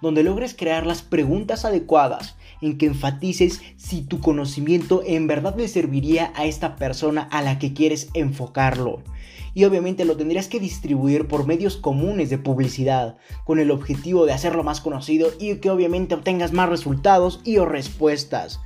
donde 0.02 0.22
logres 0.22 0.54
crear 0.54 0.87
las 0.87 1.02
preguntas 1.02 1.64
adecuadas 1.64 2.37
en 2.60 2.78
que 2.78 2.87
enfatices 2.87 3.60
si 3.76 4.02
tu 4.02 4.20
conocimiento 4.20 5.02
en 5.06 5.26
verdad 5.26 5.56
le 5.56 5.69
serviría 5.69 6.32
a 6.34 6.44
esta 6.46 6.76
persona 6.76 7.22
a 7.31 7.43
la 7.43 7.58
que 7.58 7.72
quieres 7.72 8.08
enfocarlo. 8.14 9.02
Y 9.54 9.64
obviamente 9.64 10.04
lo 10.04 10.16
tendrías 10.16 10.48
que 10.48 10.60
distribuir 10.60 11.28
por 11.28 11.46
medios 11.46 11.76
comunes 11.76 12.28
de 12.28 12.38
publicidad, 12.38 13.16
con 13.44 13.58
el 13.58 13.70
objetivo 13.70 14.26
de 14.26 14.34
hacerlo 14.34 14.65
más 14.65 14.81
conocido 14.81 15.31
y 15.38 15.56
que 15.56 15.70
obviamente 15.70 16.15
obtengas 16.15 16.53
más 16.53 16.69
resultados 16.69 17.41
y 17.44 17.56
o 17.56 17.65
respuestas 17.65 18.60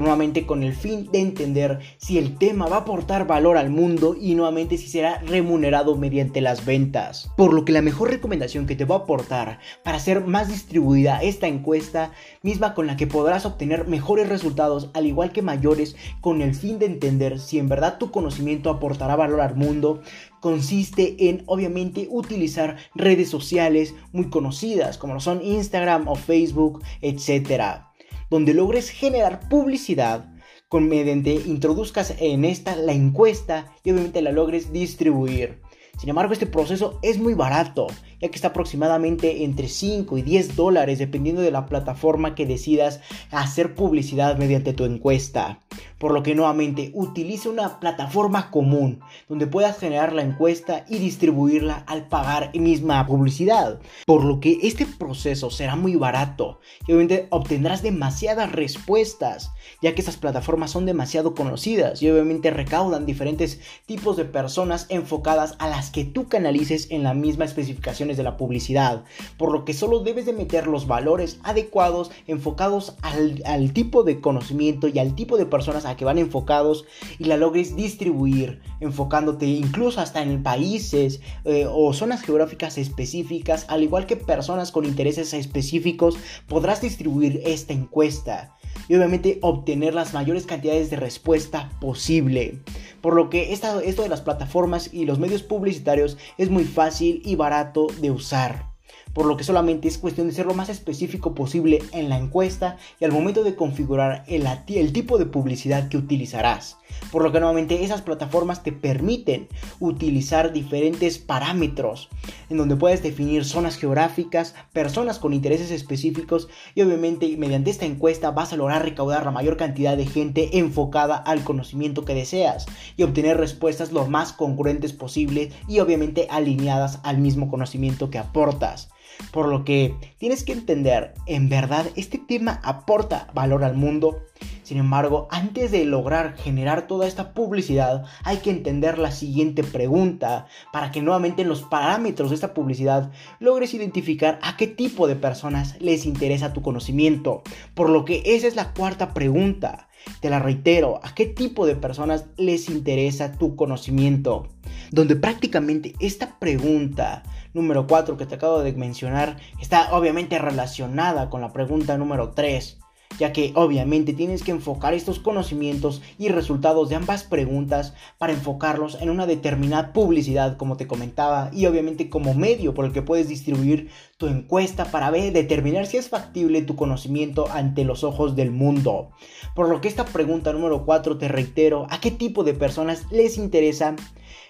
nuevamente 0.00 0.46
con 0.46 0.62
el 0.62 0.74
fin 0.74 1.10
de 1.10 1.20
entender 1.20 1.80
si 1.98 2.18
el 2.18 2.36
tema 2.38 2.66
va 2.66 2.76
a 2.76 2.80
aportar 2.80 3.26
valor 3.26 3.56
al 3.56 3.70
mundo 3.70 4.16
y 4.20 4.34
nuevamente 4.34 4.78
si 4.78 4.88
será 4.88 5.18
remunerado 5.20 5.96
mediante 5.96 6.40
las 6.40 6.64
ventas. 6.64 7.30
Por 7.36 7.52
lo 7.52 7.64
que 7.64 7.72
la 7.72 7.82
mejor 7.82 8.10
recomendación 8.10 8.66
que 8.66 8.76
te 8.76 8.84
va 8.84 8.96
a 8.96 8.98
aportar 8.98 9.58
para 9.82 9.96
hacer 9.96 10.24
más 10.24 10.48
distribuida 10.48 11.22
esta 11.22 11.46
encuesta, 11.46 12.12
misma 12.42 12.74
con 12.74 12.86
la 12.86 12.96
que 12.96 13.06
podrás 13.06 13.46
obtener 13.46 13.86
mejores 13.86 14.28
resultados 14.28 14.90
al 14.94 15.06
igual 15.06 15.32
que 15.32 15.42
mayores 15.42 15.96
con 16.20 16.42
el 16.42 16.54
fin 16.54 16.78
de 16.78 16.86
entender 16.86 17.38
si 17.38 17.58
en 17.58 17.68
verdad 17.68 17.98
tu 17.98 18.10
conocimiento 18.10 18.70
aportará 18.70 19.16
valor 19.16 19.40
al 19.40 19.56
mundo, 19.56 20.00
consiste 20.40 21.28
en 21.28 21.42
obviamente 21.46 22.06
utilizar 22.10 22.76
redes 22.94 23.28
sociales 23.28 23.94
muy 24.12 24.30
conocidas 24.30 24.98
como 24.98 25.14
lo 25.14 25.20
son 25.20 25.42
Instagram 25.42 26.08
o 26.08 26.14
Facebook, 26.14 26.82
etcétera 27.00 27.92
donde 28.30 28.54
logres 28.54 28.90
generar 28.90 29.48
publicidad 29.48 30.26
con 30.68 30.88
mediante 30.88 31.32
introduzcas 31.32 32.14
en 32.18 32.44
esta 32.44 32.76
la 32.76 32.92
encuesta 32.92 33.72
y 33.84 33.92
obviamente 33.92 34.22
la 34.22 34.32
logres 34.32 34.72
distribuir. 34.72 35.60
Sin 35.98 36.10
embargo, 36.10 36.32
este 36.32 36.46
proceso 36.46 36.98
es 37.02 37.18
muy 37.18 37.34
barato, 37.34 37.86
ya 38.20 38.28
que 38.28 38.36
está 38.36 38.48
aproximadamente 38.48 39.44
entre 39.44 39.68
5 39.68 40.18
y 40.18 40.22
10 40.22 40.56
dólares 40.56 40.98
dependiendo 40.98 41.42
de 41.42 41.50
la 41.50 41.66
plataforma 41.66 42.34
que 42.34 42.46
decidas 42.46 43.00
hacer 43.30 43.74
publicidad 43.74 44.38
mediante 44.38 44.72
tu 44.72 44.84
encuesta. 44.84 45.60
Por 45.98 46.12
lo 46.12 46.22
que 46.22 46.34
nuevamente 46.34 46.90
utilice 46.94 47.48
una 47.48 47.80
plataforma 47.80 48.50
común 48.50 49.00
donde 49.28 49.46
puedas 49.46 49.78
generar 49.78 50.12
la 50.12 50.22
encuesta 50.22 50.84
y 50.88 50.98
distribuirla 50.98 51.84
al 51.86 52.08
pagar 52.08 52.50
misma 52.54 53.06
publicidad. 53.06 53.80
Por 54.06 54.24
lo 54.24 54.40
que 54.40 54.58
este 54.62 54.86
proceso 54.86 55.50
será 55.50 55.76
muy 55.76 55.96
barato 55.96 56.60
y 56.86 56.92
obviamente 56.92 57.28
obtendrás 57.30 57.82
demasiadas 57.82 58.52
respuestas, 58.52 59.52
ya 59.82 59.94
que 59.94 60.00
estas 60.00 60.16
plataformas 60.16 60.70
son 60.70 60.86
demasiado 60.86 61.34
conocidas 61.34 62.02
y 62.02 62.10
obviamente 62.10 62.50
recaudan 62.50 63.06
diferentes 63.06 63.60
tipos 63.86 64.16
de 64.16 64.24
personas 64.24 64.86
enfocadas 64.88 65.54
a 65.58 65.68
las 65.68 65.90
que 65.90 66.04
tú 66.04 66.28
canalices 66.28 66.88
en 66.90 67.02
la 67.02 67.14
misma 67.14 67.44
especificación 67.44 68.05
de 68.14 68.22
la 68.22 68.36
publicidad, 68.36 69.04
por 69.36 69.50
lo 69.50 69.64
que 69.64 69.74
solo 69.74 70.00
debes 70.00 70.26
de 70.26 70.32
meter 70.32 70.66
los 70.68 70.86
valores 70.86 71.40
adecuados 71.42 72.10
enfocados 72.26 72.94
al, 73.02 73.42
al 73.44 73.72
tipo 73.72 74.04
de 74.04 74.20
conocimiento 74.20 74.86
y 74.86 74.98
al 74.98 75.14
tipo 75.14 75.36
de 75.36 75.46
personas 75.46 75.84
a 75.84 75.96
que 75.96 76.04
van 76.04 76.18
enfocados 76.18 76.84
y 77.18 77.24
la 77.24 77.36
logres 77.36 77.74
distribuir, 77.74 78.60
enfocándote 78.80 79.46
incluso 79.46 80.00
hasta 80.00 80.22
en 80.22 80.42
países 80.42 81.20
eh, 81.44 81.66
o 81.68 81.92
zonas 81.92 82.22
geográficas 82.22 82.78
específicas, 82.78 83.66
al 83.68 83.82
igual 83.82 84.06
que 84.06 84.16
personas 84.16 84.70
con 84.70 84.84
intereses 84.84 85.32
específicos, 85.32 86.16
podrás 86.46 86.80
distribuir 86.80 87.42
esta 87.44 87.72
encuesta 87.72 88.55
y 88.88 88.94
obviamente 88.94 89.38
obtener 89.42 89.94
las 89.94 90.14
mayores 90.14 90.46
cantidades 90.46 90.90
de 90.90 90.96
respuesta 90.96 91.70
posible. 91.80 92.58
Por 93.00 93.14
lo 93.14 93.30
que 93.30 93.52
esto 93.52 94.02
de 94.02 94.08
las 94.08 94.20
plataformas 94.20 94.92
y 94.92 95.04
los 95.04 95.18
medios 95.18 95.42
publicitarios 95.42 96.18
es 96.38 96.50
muy 96.50 96.64
fácil 96.64 97.22
y 97.24 97.36
barato 97.36 97.88
de 98.00 98.10
usar 98.10 98.75
por 99.16 99.24
lo 99.24 99.38
que 99.38 99.44
solamente 99.44 99.88
es 99.88 99.96
cuestión 99.96 100.26
de 100.26 100.34
ser 100.34 100.44
lo 100.44 100.52
más 100.52 100.68
específico 100.68 101.34
posible 101.34 101.78
en 101.92 102.10
la 102.10 102.18
encuesta 102.18 102.76
y 103.00 103.06
al 103.06 103.12
momento 103.12 103.44
de 103.44 103.54
configurar 103.54 104.24
el, 104.26 104.46
tipo 104.92 105.16
de 105.16 105.24
publicidad 105.24 105.88
que 105.88 105.96
utilizarás. 105.96 106.76
Por 107.10 107.22
lo 107.22 107.32
que 107.32 107.40
nuevamente 107.40 107.82
esas 107.82 108.02
plataformas 108.02 108.62
te 108.62 108.72
permiten 108.72 109.48
utilizar 109.80 110.52
diferentes 110.52 111.16
parámetros 111.16 112.10
en 112.50 112.58
donde 112.58 112.76
puedes 112.76 113.02
definir 113.02 113.46
zonas 113.46 113.78
geográficas, 113.78 114.54
personas 114.74 115.18
con 115.18 115.32
intereses 115.32 115.70
específicos 115.70 116.48
y 116.74 116.82
obviamente 116.82 117.34
mediante 117.38 117.70
esta 117.70 117.86
encuesta 117.86 118.32
vas 118.32 118.52
a 118.52 118.56
lograr 118.56 118.84
recaudar 118.84 119.24
la 119.24 119.30
mayor 119.30 119.56
cantidad 119.56 119.96
de 119.96 120.04
gente 120.04 120.58
enfocada 120.58 121.16
al 121.16 121.42
conocimiento 121.42 122.04
que 122.04 122.14
deseas 122.14 122.66
y 122.98 123.02
obtener 123.02 123.38
respuestas 123.38 123.92
lo 123.92 124.06
más 124.08 124.34
congruentes 124.34 124.92
posible 124.92 125.52
y 125.68 125.78
obviamente 125.78 126.26
alineadas 126.28 127.00
al 127.02 127.16
mismo 127.16 127.48
conocimiento 127.48 128.10
que 128.10 128.18
aportas. 128.18 128.90
Por 129.32 129.48
lo 129.48 129.64
que 129.64 129.94
tienes 130.18 130.44
que 130.44 130.52
entender, 130.52 131.14
en 131.26 131.48
verdad, 131.48 131.86
este 131.96 132.18
tema 132.18 132.60
aporta 132.62 133.28
valor 133.34 133.64
al 133.64 133.76
mundo. 133.76 134.22
Sin 134.62 134.78
embargo, 134.78 135.28
antes 135.30 135.70
de 135.70 135.84
lograr 135.84 136.36
generar 136.36 136.86
toda 136.86 137.06
esta 137.06 137.32
publicidad, 137.34 138.04
hay 138.24 138.38
que 138.38 138.50
entender 138.50 138.98
la 138.98 139.12
siguiente 139.12 139.62
pregunta 139.62 140.46
para 140.72 140.90
que 140.90 141.02
nuevamente 141.02 141.42
en 141.42 141.48
los 141.48 141.62
parámetros 141.62 142.30
de 142.30 142.34
esta 142.34 142.52
publicidad 142.52 143.12
logres 143.38 143.74
identificar 143.74 144.38
a 144.42 144.56
qué 144.56 144.66
tipo 144.66 145.06
de 145.06 145.16
personas 145.16 145.80
les 145.80 146.04
interesa 146.04 146.52
tu 146.52 146.62
conocimiento. 146.62 147.42
Por 147.74 147.90
lo 147.90 148.04
que 148.04 148.22
esa 148.24 148.46
es 148.48 148.56
la 148.56 148.72
cuarta 148.72 149.14
pregunta. 149.14 149.88
Te 150.20 150.30
la 150.30 150.38
reitero, 150.38 151.00
¿a 151.02 151.14
qué 151.14 151.26
tipo 151.26 151.66
de 151.66 151.76
personas 151.76 152.26
les 152.36 152.68
interesa 152.68 153.32
tu 153.32 153.56
conocimiento? 153.56 154.48
Donde 154.90 155.16
prácticamente 155.16 155.94
esta 156.00 156.38
pregunta 156.38 157.22
número 157.56 157.86
4 157.86 158.18
que 158.18 158.26
te 158.26 158.34
acabo 158.34 158.60
de 158.60 158.72
mencionar 158.74 159.38
está 159.60 159.96
obviamente 159.96 160.38
relacionada 160.38 161.30
con 161.30 161.40
la 161.40 161.52
pregunta 161.52 161.96
número 161.96 162.32
3 162.32 162.78
ya 163.18 163.32
que 163.32 163.52
obviamente 163.54 164.12
tienes 164.12 164.42
que 164.42 164.50
enfocar 164.50 164.92
estos 164.92 165.18
conocimientos 165.18 166.02
y 166.18 166.28
resultados 166.28 166.90
de 166.90 166.96
ambas 166.96 167.24
preguntas 167.24 167.94
para 168.18 168.34
enfocarlos 168.34 168.98
en 169.00 169.08
una 169.08 169.26
determinada 169.26 169.94
publicidad 169.94 170.56
como 170.56 170.76
te 170.76 170.86
comentaba 170.86 171.50
y 171.52 171.64
obviamente 171.64 172.10
como 172.10 172.34
medio 172.34 172.74
por 172.74 172.84
el 172.84 172.92
que 172.92 173.02
puedes 173.02 173.28
distribuir 173.28 173.90
tu 174.18 174.26
encuesta 174.26 174.86
para 174.90 175.10
ver, 175.10 175.32
determinar 175.32 175.86
si 175.86 175.96
es 175.96 176.10
factible 176.10 176.60
tu 176.62 176.76
conocimiento 176.76 177.48
ante 177.50 177.84
los 177.84 178.04
ojos 178.04 178.36
del 178.36 178.50
mundo. 178.50 179.12
Por 179.54 179.68
lo 179.68 179.80
que 179.80 179.88
esta 179.88 180.04
pregunta 180.04 180.52
número 180.52 180.84
4 180.84 181.16
te 181.16 181.28
reitero, 181.28 181.86
¿a 181.88 182.00
qué 182.00 182.10
tipo 182.10 182.44
de 182.44 182.54
personas 182.54 183.06
les 183.10 183.38
interesa 183.38 183.96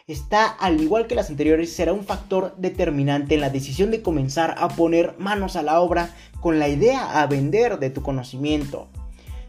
está, 0.06 0.46
al 0.46 0.80
igual 0.80 1.06
que 1.06 1.14
las 1.14 1.30
anteriores, 1.30 1.72
será 1.72 1.92
un 1.92 2.04
factor 2.04 2.54
determinante 2.56 3.34
en 3.34 3.40
la 3.40 3.50
decisión 3.50 3.90
de 3.90 4.02
comenzar 4.02 4.54
a 4.58 4.68
poner 4.68 5.14
manos 5.18 5.56
a 5.56 5.62
la 5.62 5.80
obra 5.80 6.14
con 6.40 6.58
la 6.58 6.68
idea 6.68 7.20
a 7.20 7.26
vender 7.26 7.78
de 7.78 7.90
tu 7.90 8.02
conocimiento. 8.02 8.88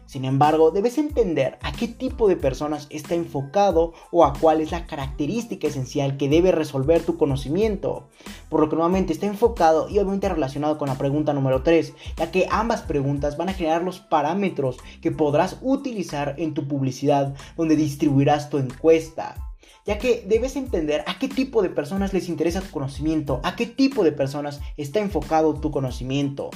Sin 0.08 0.24
embargo, 0.24 0.70
debes 0.70 0.96
entender 0.96 1.58
a 1.60 1.70
qué 1.70 1.86
tipo 1.86 2.28
de 2.28 2.36
personas 2.36 2.86
está 2.88 3.14
enfocado 3.14 3.92
o 4.10 4.24
a 4.24 4.32
cuál 4.32 4.62
es 4.62 4.70
la 4.70 4.86
característica 4.86 5.66
esencial 5.66 6.16
que 6.16 6.30
debe 6.30 6.50
resolver 6.50 7.02
tu 7.02 7.18
conocimiento. 7.18 8.08
Por 8.48 8.60
lo 8.60 8.70
que 8.70 8.76
nuevamente 8.76 9.12
está 9.12 9.26
enfocado 9.26 9.86
y 9.90 9.98
obviamente 9.98 10.30
relacionado 10.30 10.78
con 10.78 10.88
la 10.88 10.96
pregunta 10.96 11.34
número 11.34 11.62
3, 11.62 11.92
ya 12.16 12.30
que 12.30 12.46
ambas 12.50 12.80
preguntas 12.80 13.36
van 13.36 13.50
a 13.50 13.52
generar 13.52 13.82
los 13.82 14.00
parámetros 14.00 14.78
que 15.02 15.12
podrás 15.12 15.58
utilizar 15.60 16.36
en 16.38 16.54
tu 16.54 16.66
publicidad 16.66 17.34
donde 17.58 17.76
distribuirás 17.76 18.48
tu 18.48 18.56
encuesta 18.56 19.47
ya 19.88 19.96
que 19.96 20.22
debes 20.28 20.54
entender 20.56 21.02
a 21.06 21.18
qué 21.18 21.28
tipo 21.28 21.62
de 21.62 21.70
personas 21.70 22.12
les 22.12 22.28
interesa 22.28 22.60
tu 22.60 22.70
conocimiento, 22.70 23.40
a 23.42 23.56
qué 23.56 23.64
tipo 23.64 24.04
de 24.04 24.12
personas 24.12 24.60
está 24.76 25.00
enfocado 25.00 25.54
tu 25.54 25.70
conocimiento 25.70 26.50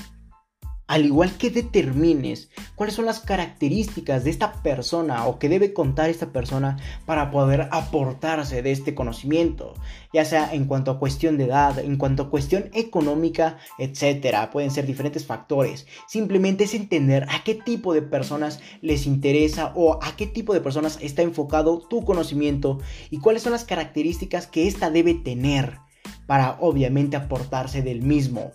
al 0.93 1.07
igual 1.07 1.39
que 1.39 1.49
determines 1.49 2.51
cuáles 2.75 2.97
son 2.97 3.07
las 3.07 3.21
características 3.21 4.25
de 4.25 4.31
esta 4.31 4.53
persona 4.63 5.27
o 5.27 5.39
que 5.39 5.49
debe 5.49 5.73
contar 5.73 6.11
esta 6.11 6.33
persona 6.33 6.77
para 7.07 7.31
poder 7.31 7.71
aportarse 7.71 8.61
de 8.61 8.73
este 8.73 8.95
conocimiento, 8.95 9.73
ya 10.13 10.27
sea 10.27 10.53
en 10.53 10.67
cuanto 10.67 10.91
a 10.91 10.99
cuestión 10.99 11.39
de 11.39 11.45
edad, 11.45 11.79
en 11.79 11.97
cuanto 11.97 12.25
a 12.25 12.29
cuestión 12.29 12.69
económica, 12.75 13.57
etcétera. 13.79 14.51
Pueden 14.51 14.71
ser 14.71 14.85
diferentes 14.85 15.25
factores. 15.25 15.87
Simplemente 16.09 16.65
es 16.65 16.75
entender 16.75 17.25
a 17.31 17.43
qué 17.43 17.55
tipo 17.55 17.95
de 17.95 18.03
personas 18.03 18.61
les 18.83 19.07
interesa 19.07 19.73
o 19.75 19.99
a 20.03 20.15
qué 20.15 20.27
tipo 20.27 20.53
de 20.53 20.61
personas 20.61 20.99
está 21.01 21.23
enfocado 21.23 21.79
tu 21.89 22.05
conocimiento 22.05 22.81
y 23.09 23.17
cuáles 23.17 23.41
son 23.41 23.53
las 23.53 23.65
características 23.65 24.47
que 24.47 24.69
ésta 24.69 24.91
debe 24.91 25.15
tener 25.15 25.79
para 26.27 26.59
obviamente 26.61 27.17
aportarse 27.17 27.81
del 27.81 28.03
mismo. 28.03 28.53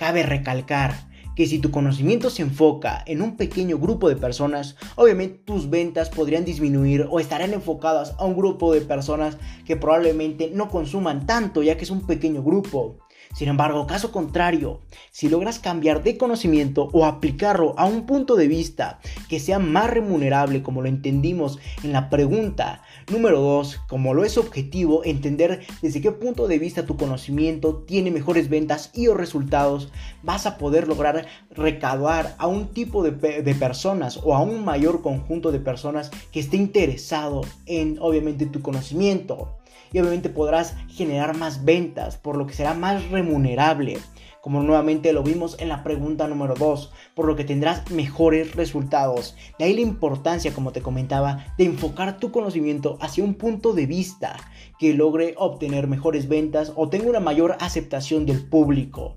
Cabe 0.00 0.24
recalcar 0.24 1.14
que 1.36 1.46
si 1.46 1.60
tu 1.60 1.70
conocimiento 1.70 2.30
se 2.30 2.42
enfoca 2.42 3.04
en 3.06 3.22
un 3.22 3.36
pequeño 3.36 3.78
grupo 3.78 4.08
de 4.08 4.16
personas, 4.16 4.74
obviamente 4.96 5.42
tus 5.44 5.70
ventas 5.70 6.08
podrían 6.08 6.44
disminuir 6.44 7.06
o 7.08 7.20
estarán 7.20 7.52
enfocadas 7.52 8.14
a 8.18 8.24
un 8.24 8.34
grupo 8.34 8.72
de 8.72 8.80
personas 8.80 9.36
que 9.64 9.76
probablemente 9.76 10.50
no 10.52 10.68
consuman 10.68 11.26
tanto 11.26 11.62
ya 11.62 11.76
que 11.76 11.84
es 11.84 11.90
un 11.90 12.06
pequeño 12.06 12.42
grupo. 12.42 12.98
Sin 13.34 13.48
embargo, 13.48 13.86
caso 13.86 14.12
contrario, 14.12 14.80
si 15.10 15.28
logras 15.28 15.58
cambiar 15.58 16.02
de 16.02 16.16
conocimiento 16.16 16.88
o 16.92 17.04
aplicarlo 17.04 17.74
a 17.78 17.84
un 17.84 18.06
punto 18.06 18.34
de 18.36 18.48
vista 18.48 18.98
que 19.28 19.40
sea 19.40 19.58
más 19.58 19.90
remunerable 19.90 20.62
como 20.62 20.80
lo 20.80 20.88
entendimos 20.88 21.58
en 21.82 21.92
la 21.92 22.08
pregunta 22.08 22.82
número 23.12 23.40
2, 23.40 23.80
como 23.88 24.14
lo 24.14 24.24
es 24.24 24.38
objetivo, 24.38 25.04
entender 25.04 25.66
desde 25.82 26.00
qué 26.00 26.12
punto 26.12 26.48
de 26.48 26.58
vista 26.58 26.86
tu 26.86 26.96
conocimiento 26.96 27.84
tiene 27.86 28.10
mejores 28.10 28.48
ventas 28.48 28.90
y 28.94 29.08
o 29.08 29.14
resultados, 29.14 29.92
vas 30.26 30.44
a 30.44 30.58
poder 30.58 30.88
lograr 30.88 31.24
recaudar 31.50 32.34
a 32.36 32.48
un 32.48 32.66
tipo 32.74 33.02
de, 33.02 33.42
de 33.42 33.54
personas 33.54 34.20
o 34.22 34.34
a 34.34 34.42
un 34.42 34.64
mayor 34.64 35.00
conjunto 35.00 35.52
de 35.52 35.60
personas 35.60 36.10
que 36.32 36.40
esté 36.40 36.56
interesado 36.56 37.42
en 37.64 37.96
obviamente 38.00 38.44
tu 38.44 38.60
conocimiento. 38.60 39.56
Y 39.92 40.00
obviamente 40.00 40.28
podrás 40.28 40.74
generar 40.88 41.36
más 41.36 41.64
ventas, 41.64 42.16
por 42.16 42.36
lo 42.36 42.46
que 42.46 42.54
será 42.54 42.74
más 42.74 43.08
remunerable, 43.10 43.98
como 44.40 44.62
nuevamente 44.62 45.12
lo 45.12 45.22
vimos 45.22 45.56
en 45.60 45.68
la 45.68 45.84
pregunta 45.84 46.26
número 46.26 46.54
2, 46.54 46.92
por 47.14 47.26
lo 47.26 47.36
que 47.36 47.44
tendrás 47.44 47.88
mejores 47.92 48.56
resultados. 48.56 49.36
De 49.60 49.64
ahí 49.64 49.74
la 49.74 49.80
importancia, 49.80 50.52
como 50.52 50.72
te 50.72 50.82
comentaba, 50.82 51.46
de 51.56 51.64
enfocar 51.64 52.18
tu 52.18 52.32
conocimiento 52.32 52.98
hacia 53.00 53.22
un 53.22 53.34
punto 53.34 53.72
de 53.72 53.86
vista 53.86 54.36
que 54.78 54.92
logre 54.92 55.34
obtener 55.36 55.86
mejores 55.86 56.28
ventas 56.28 56.72
o 56.74 56.88
tenga 56.88 57.08
una 57.08 57.20
mayor 57.20 57.56
aceptación 57.60 58.26
del 58.26 58.48
público 58.48 59.16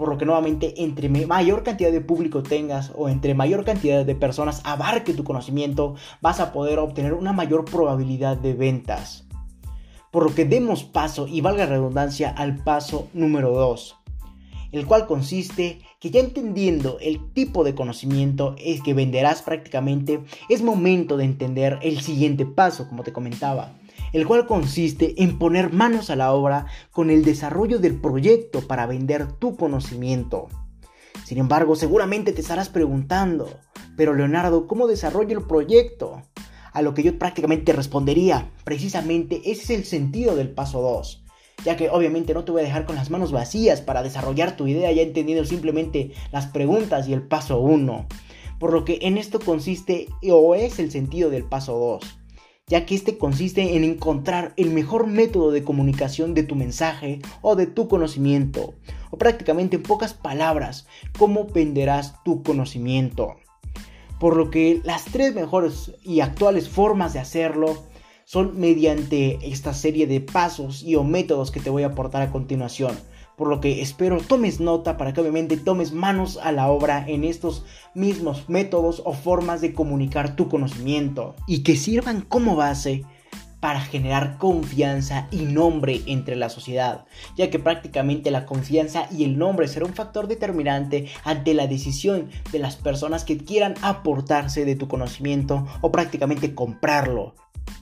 por 0.00 0.08
lo 0.08 0.16
que 0.16 0.24
nuevamente 0.24 0.82
entre 0.82 1.10
mayor 1.10 1.62
cantidad 1.62 1.92
de 1.92 2.00
público 2.00 2.42
tengas 2.42 2.90
o 2.96 3.10
entre 3.10 3.34
mayor 3.34 3.66
cantidad 3.66 4.02
de 4.02 4.14
personas 4.14 4.62
abarque 4.64 5.12
tu 5.12 5.24
conocimiento, 5.24 5.94
vas 6.22 6.40
a 6.40 6.54
poder 6.54 6.78
obtener 6.78 7.12
una 7.12 7.34
mayor 7.34 7.66
probabilidad 7.66 8.38
de 8.38 8.54
ventas. 8.54 9.26
Por 10.10 10.24
lo 10.24 10.34
que 10.34 10.46
demos 10.46 10.84
paso 10.84 11.28
y 11.28 11.42
valga 11.42 11.66
redundancia 11.66 12.30
al 12.30 12.64
paso 12.64 13.08
número 13.12 13.52
2, 13.52 13.96
el 14.72 14.86
cual 14.86 15.06
consiste 15.06 15.80
que 16.00 16.10
ya 16.10 16.20
entendiendo 16.20 16.96
el 17.02 17.34
tipo 17.34 17.62
de 17.62 17.74
conocimiento 17.74 18.54
es 18.58 18.80
que 18.80 18.94
venderás 18.94 19.42
prácticamente, 19.42 20.20
es 20.48 20.62
momento 20.62 21.18
de 21.18 21.24
entender 21.24 21.78
el 21.82 22.00
siguiente 22.00 22.46
paso, 22.46 22.88
como 22.88 23.02
te 23.02 23.12
comentaba, 23.12 23.74
el 24.12 24.26
cual 24.26 24.46
consiste 24.46 25.22
en 25.22 25.38
poner 25.38 25.72
manos 25.72 26.10
a 26.10 26.16
la 26.16 26.32
obra 26.32 26.66
con 26.90 27.10
el 27.10 27.24
desarrollo 27.24 27.78
del 27.78 28.00
proyecto 28.00 28.60
para 28.66 28.86
vender 28.86 29.32
tu 29.32 29.56
conocimiento. 29.56 30.48
Sin 31.24 31.38
embargo, 31.38 31.76
seguramente 31.76 32.32
te 32.32 32.40
estarás 32.40 32.68
preguntando, 32.68 33.48
pero 33.96 34.14
Leonardo, 34.14 34.66
¿cómo 34.66 34.86
desarrollo 34.86 35.38
el 35.38 35.46
proyecto? 35.46 36.22
a 36.72 36.82
lo 36.82 36.94
que 36.94 37.02
yo 37.02 37.18
prácticamente 37.18 37.72
respondería. 37.72 38.50
Precisamente 38.64 39.40
ese 39.44 39.62
es 39.62 39.70
el 39.70 39.84
sentido 39.84 40.36
del 40.36 40.50
paso 40.50 40.80
2. 40.80 41.24
Ya 41.64 41.76
que 41.76 41.90
obviamente 41.90 42.32
no 42.32 42.44
te 42.44 42.52
voy 42.52 42.62
a 42.62 42.64
dejar 42.64 42.86
con 42.86 42.96
las 42.96 43.10
manos 43.10 43.32
vacías 43.32 43.80
para 43.82 44.02
desarrollar 44.02 44.56
tu 44.56 44.66
idea 44.66 44.90
ya 44.92 45.02
entendiendo 45.02 45.44
simplemente 45.44 46.12
las 46.32 46.46
preguntas 46.46 47.06
y 47.08 47.12
el 47.12 47.22
paso 47.22 47.60
1. 47.60 48.06
Por 48.58 48.72
lo 48.72 48.84
que 48.84 48.98
en 49.02 49.18
esto 49.18 49.40
consiste 49.40 50.08
o 50.30 50.54
es 50.54 50.78
el 50.78 50.90
sentido 50.90 51.30
del 51.30 51.44
paso 51.44 52.00
2 52.00 52.19
ya 52.70 52.86
que 52.86 52.94
este 52.94 53.18
consiste 53.18 53.76
en 53.76 53.82
encontrar 53.82 54.54
el 54.56 54.70
mejor 54.70 55.08
método 55.08 55.50
de 55.50 55.64
comunicación 55.64 56.34
de 56.34 56.44
tu 56.44 56.54
mensaje 56.54 57.20
o 57.42 57.56
de 57.56 57.66
tu 57.66 57.88
conocimiento, 57.88 58.74
o 59.10 59.18
prácticamente 59.18 59.76
en 59.76 59.82
pocas 59.82 60.14
palabras, 60.14 60.86
cómo 61.18 61.46
venderás 61.46 62.22
tu 62.24 62.44
conocimiento. 62.44 63.36
Por 64.20 64.36
lo 64.36 64.50
que 64.50 64.80
las 64.84 65.04
tres 65.06 65.34
mejores 65.34 65.92
y 66.04 66.20
actuales 66.20 66.68
formas 66.68 67.12
de 67.12 67.18
hacerlo 67.18 67.82
son 68.24 68.60
mediante 68.60 69.38
esta 69.42 69.74
serie 69.74 70.06
de 70.06 70.20
pasos 70.20 70.84
y 70.84 70.94
o 70.94 71.02
métodos 71.02 71.50
que 71.50 71.58
te 71.58 71.70
voy 71.70 71.82
a 71.82 71.88
aportar 71.88 72.22
a 72.22 72.30
continuación 72.30 72.96
por 73.40 73.48
lo 73.48 73.58
que 73.62 73.80
espero 73.80 74.18
tomes 74.20 74.60
nota 74.60 74.98
para 74.98 75.14
que 75.14 75.22
obviamente 75.22 75.56
tomes 75.56 75.94
manos 75.94 76.38
a 76.42 76.52
la 76.52 76.68
obra 76.68 77.06
en 77.08 77.24
estos 77.24 77.64
mismos 77.94 78.50
métodos 78.50 79.00
o 79.06 79.14
formas 79.14 79.62
de 79.62 79.72
comunicar 79.72 80.36
tu 80.36 80.50
conocimiento 80.50 81.34
y 81.46 81.62
que 81.62 81.74
sirvan 81.74 82.20
como 82.20 82.54
base 82.54 83.06
para 83.58 83.80
generar 83.80 84.36
confianza 84.36 85.26
y 85.30 85.38
nombre 85.38 86.02
entre 86.04 86.36
la 86.36 86.50
sociedad, 86.50 87.06
ya 87.34 87.48
que 87.48 87.58
prácticamente 87.58 88.30
la 88.30 88.44
confianza 88.44 89.08
y 89.10 89.24
el 89.24 89.38
nombre 89.38 89.68
será 89.68 89.86
un 89.86 89.94
factor 89.94 90.28
determinante 90.28 91.08
ante 91.24 91.54
la 91.54 91.66
decisión 91.66 92.28
de 92.52 92.58
las 92.58 92.76
personas 92.76 93.24
que 93.24 93.38
quieran 93.38 93.72
aportarse 93.80 94.66
de 94.66 94.76
tu 94.76 94.86
conocimiento 94.86 95.66
o 95.80 95.90
prácticamente 95.90 96.54
comprarlo. 96.54 97.36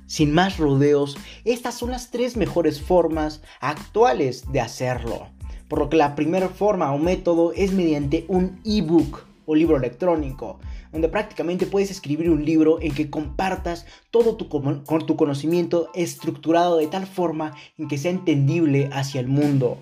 Sin 0.06 0.32
más 0.32 0.56
rodeos, 0.56 1.16
estas 1.44 1.74
son 1.74 1.90
las 1.90 2.12
tres 2.12 2.36
mejores 2.36 2.80
formas 2.80 3.42
actuales 3.60 4.44
de 4.52 4.60
hacerlo 4.60 5.36
por 5.68 5.78
lo 5.78 5.88
que 5.90 5.96
la 5.96 6.14
primera 6.14 6.48
forma 6.48 6.92
o 6.92 6.98
método 6.98 7.52
es 7.52 7.72
mediante 7.72 8.24
un 8.28 8.60
ebook 8.64 9.26
o 9.46 9.54
libro 9.54 9.76
electrónico, 9.76 10.58
donde 10.92 11.08
prácticamente 11.08 11.66
puedes 11.66 11.90
escribir 11.90 12.30
un 12.30 12.44
libro 12.44 12.80
en 12.82 12.94
que 12.94 13.08
compartas 13.08 13.86
todo 14.10 14.36
tu, 14.36 14.46
tu 14.46 15.16
conocimiento 15.16 15.88
estructurado 15.94 16.76
de 16.76 16.86
tal 16.86 17.06
forma 17.06 17.54
en 17.78 17.88
que 17.88 17.96
sea 17.96 18.10
entendible 18.10 18.90
hacia 18.92 19.20
el 19.20 19.28
mundo. 19.28 19.78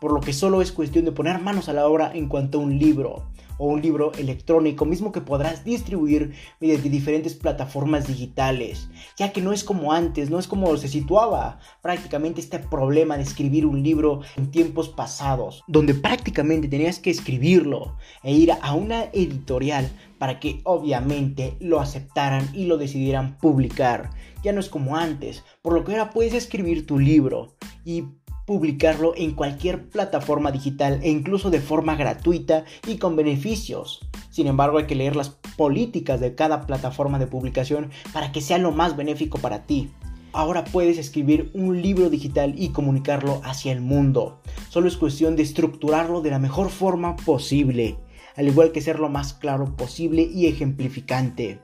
Por 0.00 0.12
lo 0.12 0.20
que 0.20 0.32
solo 0.32 0.62
es 0.62 0.72
cuestión 0.72 1.04
de 1.04 1.12
poner 1.12 1.40
manos 1.40 1.68
a 1.68 1.72
la 1.72 1.86
obra 1.86 2.12
en 2.14 2.28
cuanto 2.28 2.58
a 2.58 2.62
un 2.62 2.78
libro 2.78 3.24
o 3.58 3.66
un 3.66 3.82
libro 3.82 4.12
electrónico, 4.14 4.84
mismo 4.84 5.12
que 5.12 5.20
podrás 5.20 5.64
distribuir 5.64 6.32
mediante 6.60 6.88
diferentes 6.88 7.34
plataformas 7.34 8.06
digitales, 8.06 8.88
ya 9.16 9.32
que 9.32 9.42
no 9.42 9.52
es 9.52 9.64
como 9.64 9.92
antes, 9.92 10.30
no 10.30 10.38
es 10.38 10.46
como 10.46 10.76
se 10.76 10.88
situaba 10.88 11.58
prácticamente 11.82 12.40
este 12.40 12.60
problema 12.60 13.16
de 13.16 13.24
escribir 13.24 13.66
un 13.66 13.82
libro 13.82 14.20
en 14.36 14.50
tiempos 14.50 14.88
pasados, 14.88 15.64
donde 15.66 15.94
prácticamente 15.94 16.68
tenías 16.68 16.98
que 17.00 17.10
escribirlo 17.10 17.96
e 18.22 18.32
ir 18.32 18.52
a 18.52 18.74
una 18.74 19.04
editorial 19.12 19.90
para 20.18 20.40
que 20.40 20.60
obviamente 20.64 21.56
lo 21.60 21.80
aceptaran 21.80 22.48
y 22.54 22.64
lo 22.64 22.78
decidieran 22.78 23.38
publicar. 23.38 24.10
Ya 24.42 24.52
no 24.52 24.60
es 24.60 24.68
como 24.68 24.96
antes, 24.96 25.44
por 25.62 25.72
lo 25.72 25.84
que 25.84 25.92
ahora 25.92 26.10
puedes 26.10 26.34
escribir 26.34 26.86
tu 26.86 26.98
libro 26.98 27.56
y 27.84 28.04
publicarlo 28.48 29.12
en 29.14 29.32
cualquier 29.32 29.90
plataforma 29.90 30.50
digital 30.50 31.00
e 31.02 31.10
incluso 31.10 31.50
de 31.50 31.60
forma 31.60 31.96
gratuita 31.96 32.64
y 32.86 32.96
con 32.96 33.14
beneficios. 33.14 34.00
Sin 34.30 34.46
embargo, 34.46 34.78
hay 34.78 34.86
que 34.86 34.94
leer 34.94 35.16
las 35.16 35.28
políticas 35.58 36.18
de 36.18 36.34
cada 36.34 36.64
plataforma 36.64 37.18
de 37.18 37.26
publicación 37.26 37.90
para 38.10 38.32
que 38.32 38.40
sea 38.40 38.56
lo 38.56 38.72
más 38.72 38.96
benéfico 38.96 39.36
para 39.36 39.66
ti. 39.66 39.90
Ahora 40.32 40.64
puedes 40.64 40.96
escribir 40.96 41.50
un 41.52 41.82
libro 41.82 42.08
digital 42.08 42.54
y 42.56 42.70
comunicarlo 42.70 43.42
hacia 43.44 43.70
el 43.70 43.82
mundo. 43.82 44.40
Solo 44.70 44.88
es 44.88 44.96
cuestión 44.96 45.36
de 45.36 45.42
estructurarlo 45.42 46.22
de 46.22 46.30
la 46.30 46.38
mejor 46.38 46.70
forma 46.70 47.16
posible, 47.16 47.98
al 48.34 48.48
igual 48.48 48.72
que 48.72 48.80
ser 48.80 48.98
lo 48.98 49.10
más 49.10 49.34
claro 49.34 49.76
posible 49.76 50.22
y 50.22 50.46
ejemplificante 50.46 51.60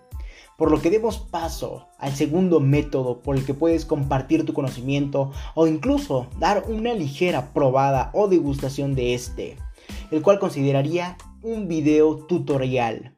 por 0.57 0.71
lo 0.71 0.81
que 0.81 0.91
demos 0.91 1.19
paso 1.19 1.89
al 1.99 2.15
segundo 2.15 2.61
método 2.61 3.21
por 3.23 3.37
el 3.37 3.45
que 3.45 3.55
puedes 3.55 3.85
compartir 3.85 4.45
tu 4.45 4.53
conocimiento 4.53 5.33
o 5.55 5.67
incluso 5.67 6.29
dar 6.39 6.65
una 6.69 6.95
ligera 6.95 7.53
probada 7.53 8.11
o 8.15 8.29
degustación 8.29 8.95
de 8.95 9.15
este, 9.15 9.57
el 10.11 10.23
cual 10.23 10.39
consideraría 10.39 11.17
un 11.43 11.69
video 11.69 12.17
tutorial, 12.27 13.15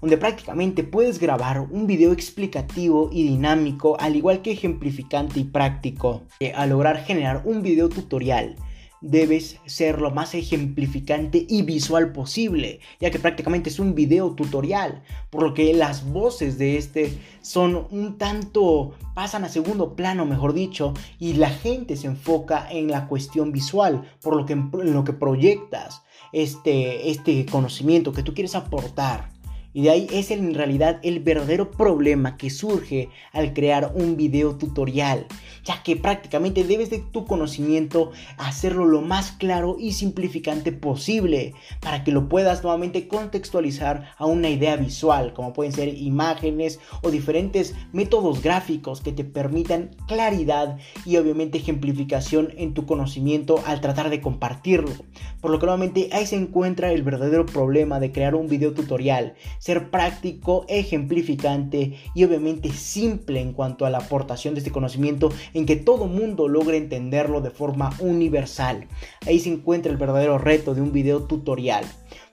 donde 0.00 0.18
prácticamente 0.18 0.84
puedes 0.84 1.18
grabar 1.18 1.60
un 1.60 1.86
video 1.86 2.12
explicativo 2.12 3.08
y 3.12 3.22
dinámico, 3.22 3.96
al 4.00 4.16
igual 4.16 4.42
que 4.42 4.52
ejemplificante 4.52 5.40
y 5.40 5.44
práctico, 5.44 6.22
a 6.54 6.66
lograr 6.66 7.04
generar 7.04 7.42
un 7.44 7.62
video 7.62 7.88
tutorial 7.88 8.56
debes 9.02 9.58
ser 9.66 10.00
lo 10.00 10.10
más 10.10 10.34
ejemplificante 10.34 11.44
y 11.48 11.62
visual 11.62 12.12
posible, 12.12 12.80
ya 13.00 13.10
que 13.10 13.18
prácticamente 13.18 13.68
es 13.68 13.78
un 13.78 13.94
video 13.94 14.34
tutorial, 14.34 15.02
por 15.30 15.42
lo 15.42 15.54
que 15.54 15.74
las 15.74 16.10
voces 16.10 16.56
de 16.56 16.78
este 16.78 17.12
son 17.42 17.88
un 17.90 18.16
tanto 18.16 18.94
pasan 19.14 19.44
a 19.44 19.48
segundo 19.48 19.94
plano, 19.94 20.24
mejor 20.24 20.54
dicho, 20.54 20.94
y 21.18 21.34
la 21.34 21.50
gente 21.50 21.96
se 21.96 22.06
enfoca 22.06 22.70
en 22.70 22.88
la 22.88 23.08
cuestión 23.08 23.52
visual, 23.52 24.10
por 24.22 24.36
lo 24.36 24.46
que 24.46 24.54
en 24.54 24.94
lo 24.94 25.04
que 25.04 25.12
proyectas 25.12 26.02
este 26.32 27.10
este 27.10 27.44
conocimiento 27.46 28.12
que 28.12 28.22
tú 28.22 28.32
quieres 28.32 28.54
aportar. 28.54 29.31
Y 29.74 29.82
de 29.82 29.90
ahí 29.90 30.06
es 30.12 30.30
en 30.30 30.54
realidad 30.54 31.00
el 31.02 31.20
verdadero 31.20 31.70
problema 31.70 32.36
que 32.36 32.50
surge 32.50 33.08
al 33.32 33.54
crear 33.54 33.92
un 33.94 34.16
video 34.16 34.56
tutorial, 34.56 35.26
ya 35.64 35.82
que 35.82 35.96
prácticamente 35.96 36.64
debes 36.64 36.90
de 36.90 36.98
tu 36.98 37.24
conocimiento 37.24 38.12
hacerlo 38.36 38.84
lo 38.84 39.00
más 39.00 39.32
claro 39.32 39.76
y 39.78 39.92
simplificante 39.92 40.72
posible 40.72 41.54
para 41.80 42.04
que 42.04 42.12
lo 42.12 42.28
puedas 42.28 42.62
nuevamente 42.62 43.08
contextualizar 43.08 44.12
a 44.18 44.26
una 44.26 44.50
idea 44.50 44.76
visual, 44.76 45.32
como 45.32 45.52
pueden 45.52 45.72
ser 45.72 45.88
imágenes 45.88 46.78
o 47.02 47.10
diferentes 47.10 47.74
métodos 47.92 48.42
gráficos 48.42 49.00
que 49.00 49.12
te 49.12 49.24
permitan 49.24 49.96
claridad 50.06 50.76
y 51.06 51.16
obviamente 51.16 51.58
ejemplificación 51.58 52.52
en 52.56 52.74
tu 52.74 52.84
conocimiento 52.84 53.62
al 53.66 53.80
tratar 53.80 54.10
de 54.10 54.20
compartirlo. 54.20 54.92
Por 55.40 55.50
lo 55.50 55.58
que 55.58 55.66
nuevamente 55.66 56.10
ahí 56.12 56.26
se 56.26 56.36
encuentra 56.36 56.92
el 56.92 57.02
verdadero 57.02 57.46
problema 57.46 58.00
de 58.00 58.12
crear 58.12 58.34
un 58.34 58.48
video 58.48 58.74
tutorial 58.74 59.34
ser 59.62 59.92
práctico, 59.92 60.66
ejemplificante 60.68 61.96
y 62.16 62.24
obviamente 62.24 62.72
simple 62.72 63.40
en 63.40 63.52
cuanto 63.52 63.86
a 63.86 63.90
la 63.90 63.98
aportación 63.98 64.54
de 64.54 64.58
este 64.58 64.72
conocimiento 64.72 65.30
en 65.54 65.66
que 65.66 65.76
todo 65.76 66.08
mundo 66.08 66.48
logre 66.48 66.78
entenderlo 66.78 67.40
de 67.40 67.52
forma 67.52 67.94
universal. 68.00 68.88
Ahí 69.24 69.38
se 69.38 69.52
encuentra 69.52 69.92
el 69.92 69.98
verdadero 69.98 70.36
reto 70.36 70.74
de 70.74 70.80
un 70.80 70.90
video 70.90 71.22
tutorial 71.22 71.84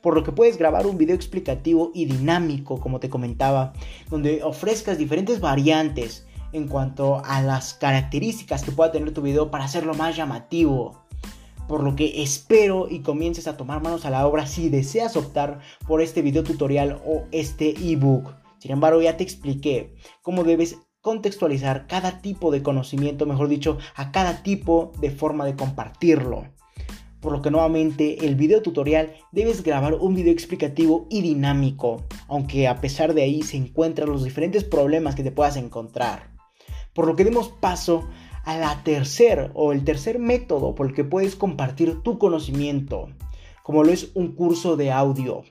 por 0.01 0.15
lo 0.15 0.23
que 0.23 0.31
puedes 0.31 0.57
grabar 0.57 0.87
un 0.87 0.97
video 0.97 1.15
explicativo 1.15 1.91
y 1.93 2.05
dinámico, 2.05 2.79
como 2.79 3.01
te 3.01 3.09
comentaba, 3.09 3.73
donde 4.09 4.41
ofrezcas 4.43 4.97
diferentes 4.97 5.41
variantes 5.41 6.25
en 6.53 6.67
cuanto 6.67 7.21
a 7.25 7.41
las 7.41 7.73
características 7.75 8.63
que 8.63 8.71
pueda 8.71 8.93
tener 8.93 9.13
tu 9.13 9.21
video 9.21 9.51
para 9.51 9.65
hacerlo 9.65 9.93
más 9.93 10.15
llamativo 10.15 11.08
por 11.69 11.83
lo 11.83 11.95
que 11.95 12.23
espero 12.23 12.87
y 12.89 13.01
comiences 13.01 13.47
a 13.47 13.55
tomar 13.55 13.83
manos 13.83 14.03
a 14.03 14.09
la 14.09 14.25
obra 14.25 14.47
si 14.47 14.69
deseas 14.69 15.15
optar 15.15 15.59
por 15.87 16.01
este 16.01 16.23
video 16.23 16.43
tutorial 16.43 16.99
o 17.05 17.27
este 17.31 17.75
ebook. 17.79 18.33
Sin 18.57 18.71
embargo, 18.71 19.03
ya 19.03 19.17
te 19.17 19.23
expliqué 19.23 19.93
cómo 20.23 20.43
debes 20.43 20.77
contextualizar 21.01 21.85
cada 21.85 22.21
tipo 22.21 22.51
de 22.51 22.63
conocimiento, 22.63 23.27
mejor 23.27 23.49
dicho, 23.49 23.77
a 23.95 24.11
cada 24.11 24.41
tipo 24.41 24.91
de 24.99 25.11
forma 25.11 25.45
de 25.45 25.55
compartirlo. 25.55 26.47
Por 27.21 27.33
lo 27.33 27.43
que 27.43 27.51
nuevamente 27.51 28.25
el 28.25 28.35
video 28.35 28.63
tutorial 28.63 29.13
debes 29.31 29.61
grabar 29.61 29.93
un 29.93 30.15
video 30.15 30.33
explicativo 30.33 31.05
y 31.11 31.21
dinámico, 31.21 32.03
aunque 32.27 32.67
a 32.67 32.81
pesar 32.81 33.13
de 33.13 33.21
ahí 33.21 33.43
se 33.43 33.57
encuentran 33.57 34.09
los 34.09 34.23
diferentes 34.23 34.63
problemas 34.63 35.13
que 35.13 35.23
te 35.23 35.31
puedas 35.31 35.55
encontrar. 35.55 36.31
Por 36.95 37.05
lo 37.05 37.15
que 37.15 37.25
demos 37.25 37.49
paso 37.49 38.09
a 38.49 38.57
la 38.57 38.83
tercer 38.83 39.51
o 39.53 39.73
el 39.73 39.83
tercer 39.83 40.17
método 40.17 40.73
por 40.73 40.87
el 40.87 40.95
que 40.95 41.03
puedes 41.03 41.35
compartir 41.35 42.01
tu 42.01 42.17
conocimiento, 42.17 43.09
como 43.61 43.83
lo 43.83 43.91
es 43.91 44.09
un 44.15 44.31
curso 44.31 44.75
de 44.75 44.91
audio, 44.91 45.43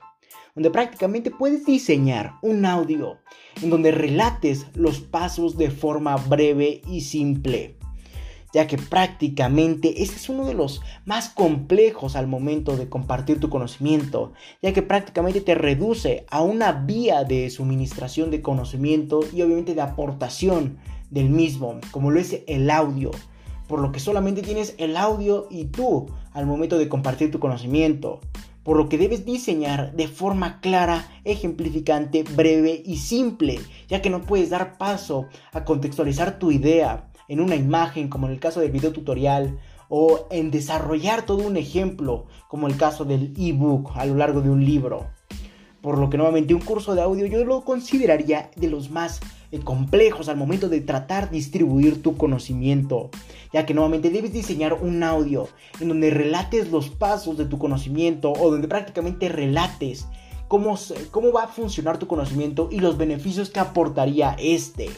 donde 0.53 0.69
prácticamente 0.69 1.31
puedes 1.31 1.65
diseñar 1.65 2.33
un 2.41 2.65
audio 2.65 3.19
en 3.61 3.69
donde 3.69 3.91
relates 3.91 4.65
los 4.75 4.99
pasos 4.99 5.57
de 5.57 5.71
forma 5.71 6.17
breve 6.17 6.81
y 6.89 6.99
simple 6.99 7.77
ya 8.51 8.67
que 8.67 8.77
prácticamente 8.77 10.01
este 10.01 10.15
es 10.15 10.27
uno 10.27 10.45
de 10.45 10.55
los 10.55 10.81
más 11.05 11.29
complejos 11.29 12.15
al 12.15 12.27
momento 12.27 12.77
de 12.77 12.89
compartir 12.89 13.39
tu 13.39 13.49
conocimiento, 13.49 14.33
ya 14.61 14.73
que 14.73 14.81
prácticamente 14.81 15.41
te 15.41 15.53
reduce 15.53 16.25
a 16.31 16.41
una 16.41 16.71
vía 16.71 17.23
de 17.23 17.49
suministración 17.51 18.31
de 18.31 18.41
conocimiento 18.41 19.19
y 19.31 19.43
obviamente 19.43 19.75
de 19.75 19.81
aportación 19.81 20.79
del 21.09 21.29
mismo, 21.29 21.79
como 21.91 22.11
lo 22.11 22.19
es 22.19 22.41
el 22.47 22.69
audio, 22.69 23.11
por 23.67 23.79
lo 23.79 23.91
que 23.91 23.99
solamente 23.99 24.41
tienes 24.41 24.75
el 24.77 24.97
audio 24.97 25.47
y 25.49 25.65
tú 25.65 26.07
al 26.33 26.45
momento 26.45 26.77
de 26.77 26.89
compartir 26.89 27.31
tu 27.31 27.39
conocimiento, 27.39 28.19
por 28.63 28.77
lo 28.77 28.89
que 28.89 28.97
debes 28.97 29.25
diseñar 29.25 29.93
de 29.93 30.07
forma 30.07 30.59
clara, 30.59 31.07
ejemplificante, 31.23 32.23
breve 32.23 32.81
y 32.85 32.97
simple, 32.97 33.59
ya 33.87 34.01
que 34.01 34.09
no 34.09 34.21
puedes 34.21 34.49
dar 34.49 34.77
paso 34.77 35.27
a 35.51 35.65
contextualizar 35.65 36.39
tu 36.39 36.51
idea 36.51 37.09
en 37.27 37.39
una 37.39 37.55
imagen 37.55 38.09
como 38.09 38.27
en 38.27 38.33
el 38.33 38.39
caso 38.39 38.59
del 38.59 38.71
video 38.71 38.91
tutorial 38.91 39.59
o 39.87 40.27
en 40.29 40.51
desarrollar 40.51 41.25
todo 41.25 41.45
un 41.47 41.57
ejemplo 41.57 42.27
como 42.47 42.67
el 42.67 42.77
caso 42.77 43.05
del 43.05 43.33
ebook 43.37 43.91
a 43.95 44.05
lo 44.05 44.15
largo 44.15 44.41
de 44.41 44.49
un 44.49 44.63
libro. 44.65 45.07
Por 45.81 45.97
lo 45.97 46.09
que 46.09 46.17
nuevamente 46.17 46.53
un 46.53 46.61
curso 46.61 46.93
de 46.93 47.01
audio 47.01 47.25
yo 47.25 47.43
lo 47.45 47.63
consideraría 47.63 48.51
de 48.55 48.69
los 48.69 48.89
más 48.89 49.21
complejos 49.63 50.29
al 50.29 50.37
momento 50.37 50.69
de 50.69 50.81
tratar 50.81 51.29
de 51.29 51.37
distribuir 51.37 52.03
tu 52.03 52.15
conocimiento, 52.17 53.09
ya 53.51 53.65
que 53.65 53.73
nuevamente 53.73 54.11
debes 54.11 54.31
diseñar 54.31 54.73
un 54.73 55.01
audio 55.01 55.47
en 55.79 55.89
donde 55.89 56.11
relates 56.11 56.71
los 56.71 56.89
pasos 56.89 57.37
de 57.37 57.45
tu 57.45 57.57
conocimiento 57.57 58.31
o 58.31 58.51
donde 58.51 58.67
prácticamente 58.67 59.27
relates 59.27 60.07
cómo, 60.47 60.77
cómo 61.11 61.31
va 61.31 61.43
a 61.45 61.47
funcionar 61.47 61.97
tu 61.97 62.07
conocimiento 62.07 62.69
y 62.71 62.79
los 62.79 62.97
beneficios 62.97 63.49
que 63.49 63.59
aportaría 63.59 64.35
este. 64.39 64.89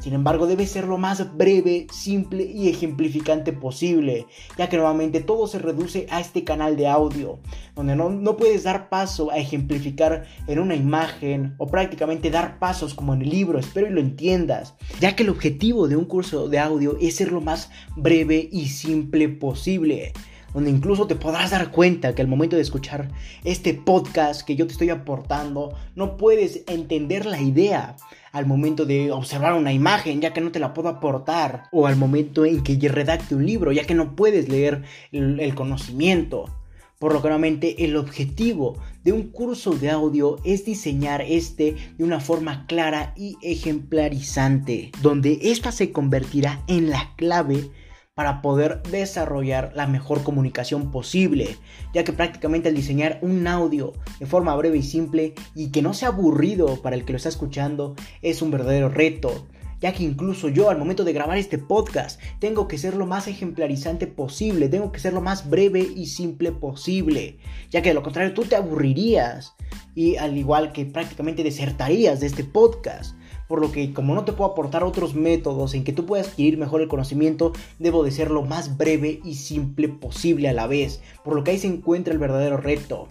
Sin 0.00 0.14
embargo, 0.14 0.46
debe 0.46 0.66
ser 0.66 0.86
lo 0.86 0.96
más 0.96 1.36
breve, 1.36 1.86
simple 1.92 2.44
y 2.44 2.70
ejemplificante 2.70 3.52
posible, 3.52 4.26
ya 4.56 4.70
que 4.70 4.78
nuevamente 4.78 5.20
todo 5.20 5.46
se 5.46 5.58
reduce 5.58 6.06
a 6.10 6.20
este 6.20 6.42
canal 6.42 6.78
de 6.78 6.88
audio, 6.88 7.38
donde 7.76 7.94
no, 7.94 8.36
puedes 8.38 8.62
dar 8.62 8.88
paso 8.88 9.30
a 9.30 9.36
ejemplificar 9.36 10.24
en 10.46 10.58
una 10.58 10.74
imagen 10.74 11.54
o 11.58 11.66
prácticamente 11.66 12.30
dar 12.30 12.58
pasos 12.58 12.94
como 12.94 13.12
en 13.12 13.20
el 13.20 13.28
libro, 13.28 13.58
espero 13.58 13.88
y 13.88 13.90
lo 13.90 14.00
entiendas, 14.00 14.74
ya 15.00 15.14
que 15.14 15.22
el 15.22 15.28
objetivo 15.28 15.86
de 15.86 15.96
un 15.96 16.06
curso 16.06 16.48
de 16.48 16.58
audio 16.58 16.96
es 16.98 17.16
ser 17.16 17.30
lo 17.30 17.42
más 17.42 17.70
breve 17.94 18.48
y 18.50 18.68
simple 18.68 19.28
posible 19.28 20.14
donde 20.54 20.70
incluso 20.70 21.06
te 21.06 21.14
podrás 21.14 21.52
dar 21.52 21.70
cuenta 21.70 22.14
que 22.14 22.22
al 22.22 22.28
momento 22.28 22.56
de 22.56 22.62
escuchar 22.62 23.08
este 23.44 23.74
podcast 23.74 24.42
que 24.42 24.56
yo 24.56 24.66
te 24.66 24.72
estoy 24.72 24.90
aportando, 24.90 25.74
no 25.94 26.16
puedes 26.16 26.64
entender 26.66 27.24
la 27.24 27.40
idea 27.40 27.96
al 28.32 28.46
momento 28.46 28.86
de 28.86 29.10
observar 29.10 29.54
una 29.54 29.72
imagen, 29.72 30.20
ya 30.20 30.32
que 30.32 30.40
no 30.40 30.52
te 30.52 30.60
la 30.60 30.74
puedo 30.74 30.88
aportar, 30.88 31.64
o 31.72 31.86
al 31.86 31.96
momento 31.96 32.44
en 32.44 32.62
que 32.62 32.76
redacte 32.88 33.34
un 33.34 33.46
libro, 33.46 33.72
ya 33.72 33.84
que 33.84 33.94
no 33.94 34.14
puedes 34.16 34.48
leer 34.48 34.82
el, 35.12 35.54
conocimiento. 35.54 36.46
Por 36.98 37.14
lo 37.14 37.22
que 37.22 37.28
nuevamente 37.28 37.84
el 37.84 37.96
objetivo 37.96 38.76
de 39.04 39.12
un 39.12 39.28
curso 39.28 39.72
de 39.72 39.90
audio 39.90 40.38
es 40.44 40.66
diseñar 40.66 41.22
este 41.22 41.74
de 41.96 42.04
una 42.04 42.20
forma 42.20 42.66
clara 42.66 43.14
y 43.16 43.36
ejemplarizante, 43.42 44.92
donde 45.00 45.38
esta 45.42 45.72
se 45.72 45.92
convertirá 45.92 46.62
en 46.66 46.90
la 46.90 47.14
clave 47.16 47.70
para 48.20 48.42
poder 48.42 48.82
desarrollar 48.90 49.72
la 49.74 49.86
mejor 49.86 50.22
comunicación 50.22 50.90
posible, 50.90 51.56
ya 51.94 52.04
que 52.04 52.12
prácticamente 52.12 52.68
al 52.68 52.74
diseñar 52.74 53.18
un 53.22 53.46
audio 53.46 53.94
de 54.18 54.26
forma 54.26 54.54
breve 54.56 54.76
y 54.76 54.82
simple 54.82 55.32
y 55.54 55.70
que 55.70 55.80
no 55.80 55.94
sea 55.94 56.08
aburrido 56.08 56.82
para 56.82 56.96
el 56.96 57.06
que 57.06 57.14
lo 57.14 57.16
está 57.16 57.30
escuchando 57.30 57.96
es 58.20 58.42
un 58.42 58.50
verdadero 58.50 58.90
reto, 58.90 59.46
ya 59.80 59.94
que 59.94 60.02
incluso 60.02 60.50
yo 60.50 60.68
al 60.68 60.76
momento 60.76 61.02
de 61.04 61.14
grabar 61.14 61.38
este 61.38 61.56
podcast 61.56 62.20
tengo 62.40 62.68
que 62.68 62.76
ser 62.76 62.94
lo 62.94 63.06
más 63.06 63.26
ejemplarizante 63.26 64.06
posible, 64.06 64.68
tengo 64.68 64.92
que 64.92 65.00
ser 65.00 65.14
lo 65.14 65.22
más 65.22 65.48
breve 65.48 65.80
y 65.80 66.04
simple 66.04 66.52
posible, 66.52 67.38
ya 67.70 67.80
que 67.80 67.88
de 67.88 67.94
lo 67.94 68.02
contrario 68.02 68.34
tú 68.34 68.44
te 68.44 68.54
aburrirías 68.54 69.54
y 69.94 70.16
al 70.16 70.36
igual 70.36 70.72
que 70.72 70.84
prácticamente 70.84 71.42
desertarías 71.42 72.20
de 72.20 72.26
este 72.26 72.44
podcast 72.44 73.14
por 73.50 73.60
lo 73.60 73.72
que 73.72 73.92
como 73.92 74.14
no 74.14 74.24
te 74.24 74.32
puedo 74.32 74.52
aportar 74.52 74.84
otros 74.84 75.16
métodos 75.16 75.74
en 75.74 75.82
que 75.82 75.92
tú 75.92 76.06
puedas 76.06 76.28
adquirir 76.28 76.56
mejor 76.56 76.82
el 76.82 76.86
conocimiento, 76.86 77.52
debo 77.80 78.04
de 78.04 78.12
ser 78.12 78.30
lo 78.30 78.42
más 78.42 78.78
breve 78.78 79.20
y 79.24 79.34
simple 79.34 79.88
posible 79.88 80.48
a 80.48 80.52
la 80.52 80.68
vez, 80.68 81.02
por 81.24 81.34
lo 81.34 81.42
que 81.42 81.50
ahí 81.50 81.58
se 81.58 81.66
encuentra 81.66 82.12
el 82.12 82.20
verdadero 82.20 82.58
reto. 82.58 83.08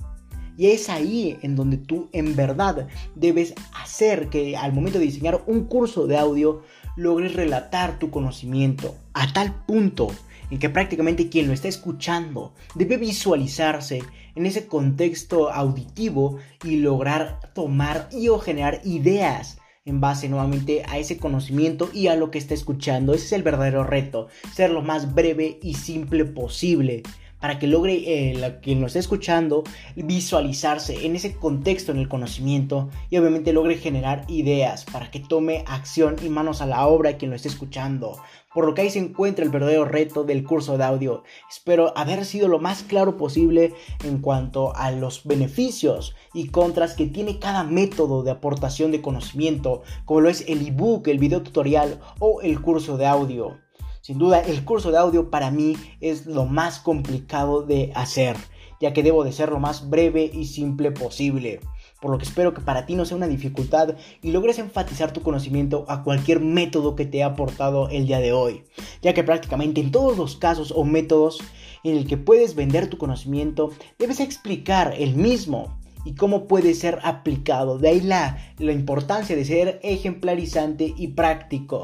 Y 0.56 0.67
es 0.67 0.88
ahí 0.88 1.38
en 1.41 1.58
donde 1.58 1.75
tú 1.75 2.08
en 2.13 2.38
verdad 2.38 2.88
debes 3.15 3.54
hacer 3.84 4.30
que 4.30 4.56
al 4.56 4.71
momento 4.71 4.97
de 4.97 5.06
diseñar 5.06 5.43
un 5.45 5.65
curso 5.65 6.08
de 6.08 6.17
audio 6.17 6.62
logres 6.95 7.34
relatar 7.34 7.99
tu 7.99 8.10
conocimiento 8.10 8.95
a 9.13 9.34
tal 9.34 9.54
punto 9.65 10.08
en 10.52 10.58
que 10.58 10.69
prácticamente 10.69 11.28
quien 11.28 11.47
lo 11.47 11.54
está 11.54 11.67
escuchando 11.67 12.54
debe 12.75 12.95
visualizarse 12.95 14.02
en 14.36 14.45
ese 14.45 14.67
contexto 14.67 15.52
auditivo 15.52 16.38
y 16.63 16.78
lograr 16.78 17.41
tomar 17.54 18.08
y 18.13 18.30
o 18.30 18.39
generar 18.39 18.80
ideas 18.86 19.59
en 19.86 20.02
base 20.02 20.30
nuevamente 20.30 20.84
a 20.88 20.98
ese 20.98 21.18
conocimiento 21.18 21.89
y 21.94 22.08
a 22.08 22.15
lo 22.15 22.32
que 22.32 22.38
está 22.38 22.54
escuchando. 22.54 23.13
Ese 23.13 23.26
es 23.26 23.32
el 23.34 23.44
verdadero 23.44 23.84
reto, 23.84 24.28
ser 24.54 24.72
lo 24.72 24.82
más 24.82 25.13
breve 25.13 25.60
y 25.62 25.76
simple 25.76 26.26
posible 26.26 27.04
para 27.39 27.60
que 27.60 27.67
logre 27.67 27.93
eh, 28.06 28.60
quien 28.62 28.82
lo 28.82 28.88
esté 28.88 28.99
escuchando 28.99 29.63
visualizarse 29.95 31.06
en 31.06 31.15
ese 31.15 31.36
contexto, 31.36 31.91
en 31.91 31.99
el 31.99 32.10
conocimiento 32.10 32.89
y 33.10 33.17
obviamente 33.17 33.54
logre 33.54 33.78
generar 33.78 34.25
ideas 34.28 34.86
para 34.86 35.12
que 35.12 35.19
tome 35.19 35.63
acción 35.67 36.15
y 36.23 36.30
manos 36.30 36.62
a 36.62 36.65
la 36.65 36.88
obra 36.88 37.17
quien 37.17 37.32
lo 37.32 37.36
esté 37.36 37.49
escuchando 37.49 38.19
por 38.54 38.65
lo 38.65 38.73
que 38.73 38.82
ahí 38.82 38.89
se 38.89 38.99
encuentra 38.99 39.45
el 39.45 39.52
verdadero 39.52 39.86
reto 39.86 40.23
del 40.23 40.43
curso 40.43 40.78
de 40.78 40.84
audio. 40.84 41.23
Espero 41.49 41.95
haber 41.97 42.25
sido 42.25 42.47
lo 42.47 42.60
más 42.60 42.84
claro 42.84 43.17
posible 43.17 43.73
en 44.04 44.19
cuanto 44.19 44.75
a 44.75 44.91
los 44.91 45.23
beneficios 45.25 46.15
y 46.34 46.47
contras 46.47 46.95
que 46.95 47.06
tiene 47.06 47.39
cada 47.39 47.63
método 47.63 48.23
de 48.23 48.32
aportación 48.32 48.91
de 48.91 49.02
conocimiento, 49.02 49.84
como 50.06 50.21
lo 50.21 50.30
es 50.30 50.43
el 50.47 50.67
ebook, 50.67 51.08
el 51.08 51.19
video 51.19 51.43
tutorial 51.43 51.99
o 52.19 52.41
el 52.41 52.60
curso 52.62 52.97
de 52.97 53.06
audio. 53.06 53.69
Sin 54.10 54.17
duda, 54.17 54.39
el 54.39 54.65
curso 54.65 54.91
de 54.91 54.98
audio 54.98 55.30
para 55.30 55.52
mí 55.52 55.78
es 56.02 56.26
lo 56.26 56.48
más 56.48 56.80
complicado 56.80 57.62
de 57.62 57.91
hacer, 57.93 58.36
ya 58.82 58.91
que 58.91 59.04
debo 59.04 59.24
de 59.24 59.32
ser 59.32 59.50
lo 59.50 59.60
más 59.60 59.88
breve 59.88 60.32
y 60.34 60.45
simple 60.45 60.89
posible 60.89 61.60
por 62.02 62.10
lo 62.10 62.17
que 62.17 62.24
espero 62.24 62.56
que 62.56 62.62
para 62.62 62.88
ti 62.88 62.95
no 62.95 63.06
sea 63.06 63.17
una 63.17 63.28
dificultad 63.28 63.93
y 64.24 64.32
logres 64.32 64.58
enfatizar 64.58 65.13
tu 65.13 65.22
conocimiento 65.22 65.86
a 65.88 66.02
cualquier 66.02 66.39
método 66.39 66.95
que 66.95 67.06
te 67.06 67.17
haya 67.17 67.34
aportado 67.34 67.88
el 67.89 68.08
día 68.08 68.19
de 68.19 68.34
hoy, 68.34 68.63
ya 69.04 69.13
que 69.13 69.24
prácticamente 69.24 69.80
en 69.80 69.91
todos 69.91 70.17
los 70.17 70.38
casos 70.38 70.74
o 70.76 70.84
métodos 70.86 71.43
en 71.84 71.95
el 71.95 72.08
que 72.08 72.17
puedes 72.17 72.56
vender 72.56 72.89
tu 72.89 72.98
conocimiento, 72.98 73.69
debes 74.00 74.22
explicar 74.22 74.95
el 74.98 75.13
mismo 75.13 75.78
y 76.04 76.15
cómo 76.15 76.48
puede 76.48 76.74
ser 76.74 76.98
aplicado. 77.04 77.78
De 77.78 77.89
ahí 77.89 78.02
la, 78.02 78.39
la 78.58 78.72
importancia 78.72 79.36
de 79.36 79.45
ser 79.45 79.80
ejemplarizante 79.84 80.95
y 80.98 81.10
práctico, 81.10 81.82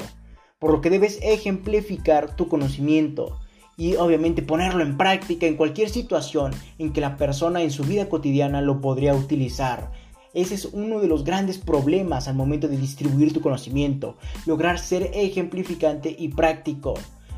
por 0.58 0.72
lo 0.72 0.80
que 0.80 0.90
debes 0.90 1.18
ejemplificar 1.22 2.34
tu 2.34 2.48
conocimiento 2.48 3.38
y 3.76 3.96
obviamente 3.96 4.40
ponerlo 4.40 4.82
en 4.82 4.96
práctica 4.96 5.46
en 5.46 5.56
cualquier 5.56 5.90
situación 5.90 6.52
en 6.78 6.92
que 6.92 7.02
la 7.02 7.18
persona 7.18 7.62
en 7.62 7.70
su 7.70 7.84
vida 7.84 8.08
cotidiana 8.08 8.62
lo 8.62 8.80
podría 8.80 9.14
utilizar. 9.14 9.92
Ese 10.32 10.54
es 10.54 10.66
uno 10.66 11.00
de 11.00 11.08
los 11.08 11.24
grandes 11.24 11.58
problemas 11.58 12.28
al 12.28 12.36
momento 12.36 12.68
de 12.68 12.78
distribuir 12.78 13.32
tu 13.32 13.40
conocimiento, 13.40 14.16
lograr 14.46 14.78
ser 14.78 15.10
ejemplificante 15.14 16.14
y 16.18 16.28
práctico. 16.28 16.94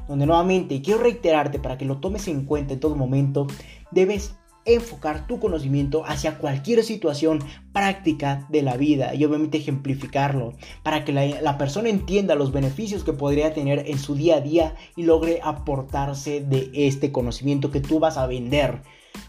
Donde 0.06 0.26
nuevamente 0.26 0.80
quiero 0.80 1.00
reiterarte 1.00 1.58
para 1.58 1.76
que 1.76 1.84
lo 1.84 1.98
tomes 1.98 2.28
en 2.28 2.44
cuenta 2.44 2.74
en 2.74 2.80
todo 2.80 2.96
momento, 2.96 3.46
debes 3.90 4.37
enfocar 4.74 5.26
tu 5.26 5.40
conocimiento 5.40 6.04
hacia 6.06 6.38
cualquier 6.38 6.84
situación 6.84 7.40
práctica 7.72 8.46
de 8.48 8.62
la 8.62 8.76
vida 8.76 9.14
y 9.14 9.24
obviamente 9.24 9.58
ejemplificarlo 9.58 10.54
para 10.82 11.04
que 11.04 11.12
la, 11.12 11.58
persona 11.58 11.88
entienda 11.88 12.34
los 12.34 12.52
beneficios 12.52 13.04
que 13.04 13.12
podría 13.12 13.52
tener 13.54 13.84
en 13.86 13.98
su 13.98 14.14
día 14.14 14.36
a 14.36 14.40
día 14.40 14.74
y 14.96 15.02
logre 15.02 15.40
aportarse 15.42 16.40
de 16.40 16.70
este 16.74 17.12
conocimiento 17.12 17.70
que 17.70 17.80
tú 17.80 17.98
vas 17.98 18.16
a 18.16 18.26
vender. 18.26 18.82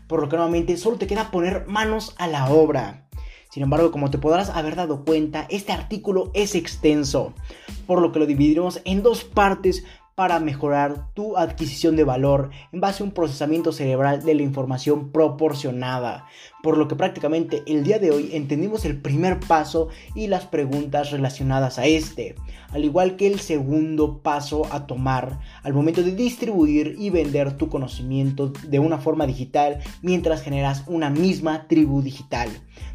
Por 0.08 0.22
lo 0.22 0.30
que 0.30 0.36
nuevamente 0.36 0.78
solo 0.78 0.98
te 0.98 1.08
queda 1.08 1.32
poner 1.32 1.66
manos 1.68 2.14
a 2.18 2.28
la 2.28 2.50
obra. 2.50 3.08
Sin 3.52 3.64
embargo, 3.64 3.92
como 3.92 4.12
te 4.12 4.20
podrás 4.20 4.50
haber 4.50 4.76
dado 4.76 5.04
cuenta, 5.04 5.48
este 5.50 5.72
artículo 5.72 6.30
es 6.36 6.54
extenso, 6.54 7.34
por 7.88 8.00
lo 8.00 8.12
que 8.12 8.20
lo 8.20 8.28
dividiremos 8.28 8.80
en 8.86 9.02
dos 9.02 9.24
partes 9.24 9.84
para 10.20 10.42
mejorar 10.42 11.14
tu 11.14 11.38
adquisición 11.38 11.96
de 11.96 12.04
valor 12.04 12.50
en 12.74 12.82
base 12.82 13.02
a 13.02 13.06
un 13.06 13.14
procesamiento 13.14 13.72
cerebral 13.72 14.22
de 14.22 14.36
la 14.36 14.42
información 14.42 15.14
proporcionada. 15.14 16.26
Por 16.62 16.78
lo 16.78 16.90
que 16.90 16.98
prácticamente 16.98 17.64
el 17.68 17.86
día 17.86 18.00
de 18.00 18.12
hoy 18.12 18.32
entendimos 18.34 18.84
el 18.84 19.00
primer 19.00 19.40
paso 19.40 19.88
y 20.16 20.28
las 20.28 20.46
preguntas 20.46 21.12
relacionadas 21.12 21.80
a 21.80 21.86
este, 21.86 22.36
al 22.74 22.84
igual 22.84 23.16
que 23.16 23.28
el 23.28 23.40
segundo 23.40 24.22
paso 24.22 24.64
a 24.72 24.88
tomar 24.88 25.40
al 25.64 25.74
momento 25.74 26.04
de 26.04 26.12
distribuir 26.12 26.98
y 27.00 27.12
vender 27.12 27.56
tu 27.56 27.70
conocimiento 27.70 28.52
de 28.68 28.80
una 28.80 28.98
forma 28.98 29.26
digital 29.26 29.80
mientras 30.02 30.42
generas 30.42 30.84
una 30.88 31.10
misma 31.10 31.66
tribu 31.70 32.02
digital. 32.02 32.50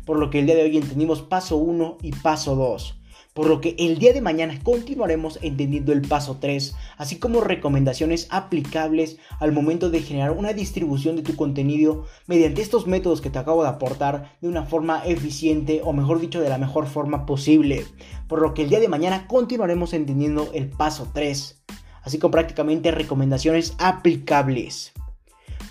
Por 0.04 0.18
lo 0.18 0.28
que 0.28 0.40
el 0.40 0.44
día 0.44 0.56
de 0.56 0.64
hoy 0.64 0.76
entendimos 0.76 1.22
paso 1.22 1.56
1 1.56 1.96
y 2.02 2.12
paso 2.12 2.54
2 2.54 3.00
por 3.34 3.48
lo 3.48 3.60
que 3.60 3.74
el 3.78 3.98
día 3.98 4.12
de 4.12 4.20
mañana 4.20 4.60
continuaremos 4.62 5.40
entendiendo 5.42 5.92
el 5.92 6.02
paso 6.02 6.38
3, 6.40 6.74
así 6.96 7.16
como 7.16 7.40
recomendaciones 7.40 8.28
aplicables 8.30 9.18
al 9.40 9.50
momento 9.50 9.90
de 9.90 10.02
generar 10.02 10.30
una 10.30 10.52
distribución 10.52 11.16
de 11.16 11.22
tu 11.22 11.34
contenido 11.34 12.06
mediante 12.28 12.62
estos 12.62 12.86
métodos 12.86 13.20
que 13.20 13.30
te 13.30 13.38
acabo 13.40 13.64
de 13.64 13.70
aportar 13.70 14.36
de 14.40 14.48
una 14.48 14.62
forma 14.62 15.04
eficiente 15.04 15.80
o 15.84 15.92
mejor 15.92 16.20
dicho 16.20 16.40
de 16.40 16.48
la 16.48 16.58
mejor 16.58 16.86
forma 16.86 17.26
posible. 17.26 17.84
Por 18.28 18.40
lo 18.40 18.54
que 18.54 18.62
el 18.62 18.68
día 18.68 18.80
de 18.80 18.88
mañana 18.88 19.26
continuaremos 19.26 19.94
entendiendo 19.94 20.50
el 20.54 20.68
paso 20.68 21.08
3, 21.12 21.60
así 22.02 22.18
como 22.20 22.30
prácticamente 22.30 22.92
recomendaciones 22.92 23.74
aplicables. 23.78 24.92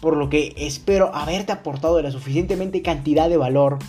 Por 0.02 0.18
lo 0.18 0.30
que 0.30 0.54
espero 0.58 1.16
haberte 1.16 1.54
aportado 1.54 1.96
de 1.96 2.04
la 2.04 2.12
suficientemente 2.12 2.82
cantidad 2.82 3.30
de 3.30 3.38
valor 3.38 3.80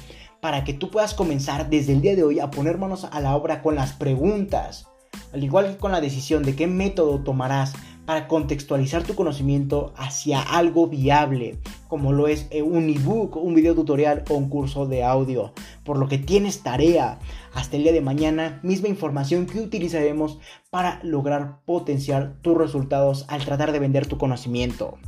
para 0.45 0.63
que 0.63 0.75
tú 0.75 0.91
puedas 0.91 1.15
comenzar 1.15 1.71
desde 1.71 1.95
el 1.95 2.03
día 2.03 2.15
de 2.15 2.23
hoy 2.23 2.39
a 2.39 2.51
poner 2.51 2.77
manos 2.77 3.09
a 3.11 3.19
la 3.21 3.35
obra 3.35 3.63
con 3.63 3.77
las 3.77 3.95
preguntas, 3.95 4.87
al 5.33 5.43
igual 5.43 5.69
que 5.69 5.79
con 5.79 5.91
la 5.91 6.03
decisión 6.03 6.43
de 6.43 6.55
qué 6.55 6.67
método 6.67 7.21
tomarás 7.21 7.73
para 8.05 8.29
contextualizar 8.29 9.05
tu 9.05 9.15
conocimiento 9.15 9.95
hacia 9.97 10.43
algo 10.43 10.87
viable, 10.87 11.59
como 11.89 12.13
lo 12.13 12.29
es 12.29 12.47
eh, 12.51 12.61
un 12.61 12.91
ebook, 12.91 13.37
un 13.37 13.55
video 13.55 13.75
tutorial 13.75 14.23
o 14.29 14.35
un 14.35 14.51
curso 14.51 14.85
de 14.85 15.03
audio. 15.03 15.55
Por 15.83 15.99
lo 15.99 16.09
que 16.09 16.19
tienes 16.19 16.63
tarea 16.63 17.21
hasta 17.55 17.79
el 17.79 17.85
día 17.85 17.93
de 17.93 18.03
mañana, 18.03 18.61
misma 18.63 18.89
información 18.89 19.47
que 19.47 19.61
utilizaremos 19.61 20.41
para 20.69 21.01
lograr 21.03 21.61
potenciar 21.65 22.37
tus 22.43 22.59
resultados 22.59 23.25
al 23.29 23.43
tratar 23.47 23.73
de 23.73 23.79
vender 23.79 24.07
tu 24.07 24.19
conocimiento. 24.19 24.99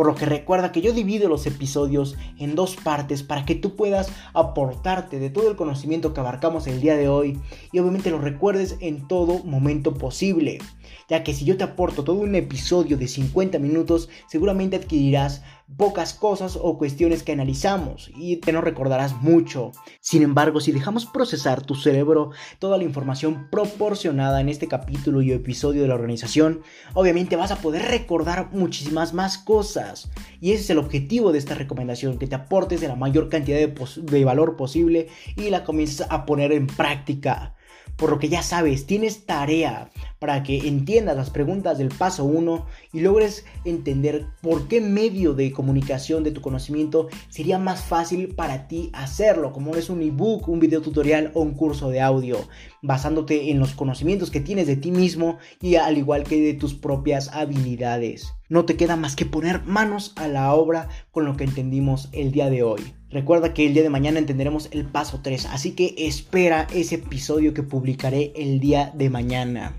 Por 0.00 0.06
lo 0.06 0.14
que 0.14 0.24
recuerda 0.24 0.72
que 0.72 0.80
yo 0.80 0.94
divido 0.94 1.28
los 1.28 1.44
episodios 1.44 2.16
en 2.38 2.54
dos 2.54 2.74
partes 2.74 3.22
para 3.22 3.44
que 3.44 3.54
tú 3.54 3.76
puedas 3.76 4.10
aportarte 4.32 5.18
de 5.18 5.28
todo 5.28 5.50
el 5.50 5.56
conocimiento 5.56 6.14
que 6.14 6.20
abarcamos 6.20 6.66
el 6.68 6.80
día 6.80 6.96
de 6.96 7.10
hoy 7.10 7.38
y 7.70 7.80
obviamente 7.80 8.10
lo 8.10 8.18
recuerdes 8.18 8.78
en 8.80 9.06
todo 9.06 9.44
momento 9.44 9.92
posible. 9.92 10.60
Ya 11.08 11.24
que 11.24 11.34
si 11.34 11.44
yo 11.44 11.56
te 11.56 11.64
aporto 11.64 12.04
todo 12.04 12.16
un 12.16 12.34
episodio 12.34 12.96
de 12.96 13.08
50 13.08 13.58
minutos, 13.58 14.08
seguramente 14.28 14.76
adquirirás 14.76 15.42
pocas 15.76 16.14
cosas 16.14 16.58
o 16.60 16.78
cuestiones 16.78 17.22
que 17.22 17.32
analizamos 17.32 18.10
y 18.16 18.36
te 18.36 18.52
no 18.52 18.60
recordarás 18.60 19.20
mucho. 19.20 19.72
Sin 20.00 20.22
embargo, 20.22 20.60
si 20.60 20.72
dejamos 20.72 21.06
procesar 21.06 21.62
tu 21.62 21.74
cerebro 21.74 22.30
toda 22.58 22.76
la 22.76 22.84
información 22.84 23.48
proporcionada 23.50 24.40
en 24.40 24.48
este 24.48 24.68
capítulo 24.68 25.22
y 25.22 25.32
episodio 25.32 25.82
de 25.82 25.88
la 25.88 25.94
organización, 25.94 26.62
obviamente 26.94 27.36
vas 27.36 27.50
a 27.50 27.60
poder 27.60 27.82
recordar 27.82 28.50
muchísimas 28.52 29.14
más 29.14 29.38
cosas. 29.38 30.10
Y 30.40 30.52
ese 30.52 30.64
es 30.64 30.70
el 30.70 30.78
objetivo 30.78 31.32
de 31.32 31.38
esta 31.38 31.54
recomendación, 31.54 32.18
que 32.18 32.26
te 32.26 32.34
aportes 32.34 32.80
de 32.80 32.88
la 32.88 32.96
mayor 32.96 33.28
cantidad 33.28 33.58
de, 33.58 33.74
de 34.02 34.24
valor 34.24 34.56
posible 34.56 35.08
y 35.36 35.50
la 35.50 35.64
comiences 35.64 36.06
a 36.08 36.26
poner 36.26 36.52
en 36.52 36.66
práctica. 36.66 37.54
Por 38.00 38.08
lo 38.08 38.18
que 38.18 38.30
ya 38.30 38.42
sabes, 38.42 38.86
tienes 38.86 39.26
tarea 39.26 39.90
para 40.18 40.42
que 40.42 40.66
entiendas 40.66 41.18
las 41.18 41.28
preguntas 41.28 41.76
del 41.76 41.88
paso 41.88 42.24
1 42.24 42.64
y 42.94 43.00
logres 43.00 43.44
entender 43.66 44.24
por 44.40 44.68
qué 44.68 44.80
medio 44.80 45.34
de 45.34 45.52
comunicación 45.52 46.24
de 46.24 46.30
tu 46.30 46.40
conocimiento 46.40 47.08
sería 47.28 47.58
más 47.58 47.82
fácil 47.82 48.34
para 48.34 48.68
ti 48.68 48.88
hacerlo, 48.94 49.52
como 49.52 49.76
es 49.76 49.90
un 49.90 50.00
ebook, 50.00 50.48
un 50.48 50.60
video 50.60 50.80
tutorial 50.80 51.30
o 51.34 51.42
un 51.42 51.52
curso 51.52 51.90
de 51.90 52.00
audio, 52.00 52.38
basándote 52.82 53.50
en 53.50 53.58
los 53.58 53.74
conocimientos 53.74 54.30
que 54.30 54.40
tienes 54.40 54.66
de 54.66 54.76
ti 54.76 54.90
mismo 54.90 55.38
y 55.60 55.76
al 55.76 55.98
igual 55.98 56.24
que 56.24 56.40
de 56.40 56.54
tus 56.54 56.74
propias 56.74 57.28
habilidades. 57.28 58.32
No 58.48 58.64
te 58.64 58.76
queda 58.76 58.96
más 58.96 59.16
que 59.16 59.26
poner 59.26 59.62
manos 59.64 60.12
a 60.16 60.28
la 60.28 60.54
obra 60.54 60.88
con 61.10 61.24
lo 61.24 61.36
que 61.36 61.44
entendimos 61.44 62.08
el 62.12 62.32
día 62.32 62.50
de 62.50 62.62
hoy. 62.62 62.80
Recuerda 63.10 63.54
que 63.54 63.66
el 63.66 63.74
día 63.74 63.82
de 63.82 63.90
mañana 63.90 64.18
entenderemos 64.18 64.68
el 64.72 64.86
paso 64.86 65.20
3, 65.22 65.46
así 65.46 65.72
que 65.72 65.94
espera 65.98 66.66
ese 66.72 66.96
episodio 66.96 67.54
que 67.54 67.62
publicaré 67.62 68.32
el 68.36 68.60
día 68.60 68.92
de 68.94 69.10
mañana. 69.10 69.76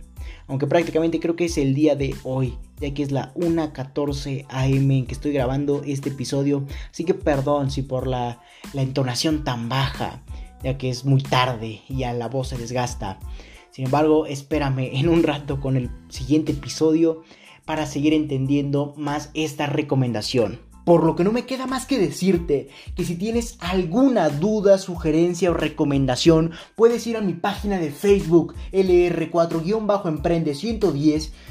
Aunque 0.47 0.67
prácticamente 0.67 1.21
creo 1.21 1.37
que 1.37 1.45
es 1.45 1.57
el 1.57 1.73
día 1.73 1.95
de 1.95 2.13
hoy, 2.23 2.57
ya 2.81 2.93
que 2.93 3.03
es 3.03 3.11
la 3.11 3.33
1.14 3.35 4.45
am 4.49 4.91
en 4.91 5.05
que 5.05 5.13
estoy 5.13 5.31
grabando 5.31 5.81
este 5.85 6.09
episodio. 6.09 6.65
Así 6.91 7.05
que 7.05 7.13
perdón 7.13 7.71
si 7.71 7.83
por 7.83 8.05
la, 8.05 8.41
la 8.73 8.81
entonación 8.81 9.45
tan 9.45 9.69
baja, 9.69 10.23
ya 10.63 10.77
que 10.77 10.89
es 10.89 11.05
muy 11.05 11.21
tarde 11.21 11.81
y 11.87 11.97
ya 11.97 12.13
la 12.13 12.27
voz 12.27 12.49
se 12.49 12.57
desgasta. 12.57 13.19
Sin 13.71 13.85
embargo, 13.85 14.25
espérame 14.25 14.89
en 14.93 15.09
un 15.09 15.23
rato 15.23 15.59
con 15.59 15.77
el 15.77 15.89
siguiente 16.09 16.51
episodio 16.51 17.23
para 17.65 17.85
seguir 17.85 18.13
entendiendo 18.13 18.93
más 18.97 19.29
esta 19.33 19.65
recomendación. 19.65 20.59
Por 20.83 21.03
lo 21.03 21.15
que 21.15 21.23
no 21.23 21.31
me 21.31 21.45
queda 21.45 21.67
más 21.67 21.85
que 21.85 21.99
decirte 21.99 22.69
que 22.95 23.05
si 23.05 23.15
tienes 23.15 23.57
alguna 23.59 24.29
duda, 24.29 24.79
sugerencia 24.79 25.51
o 25.51 25.53
recomendación, 25.53 26.51
puedes 26.75 27.05
ir 27.05 27.17
a 27.17 27.21
mi 27.21 27.33
página 27.33 27.77
de 27.77 27.91
Facebook 27.91 28.55
LR4-Emprende 28.71 30.55
110 30.55 31.33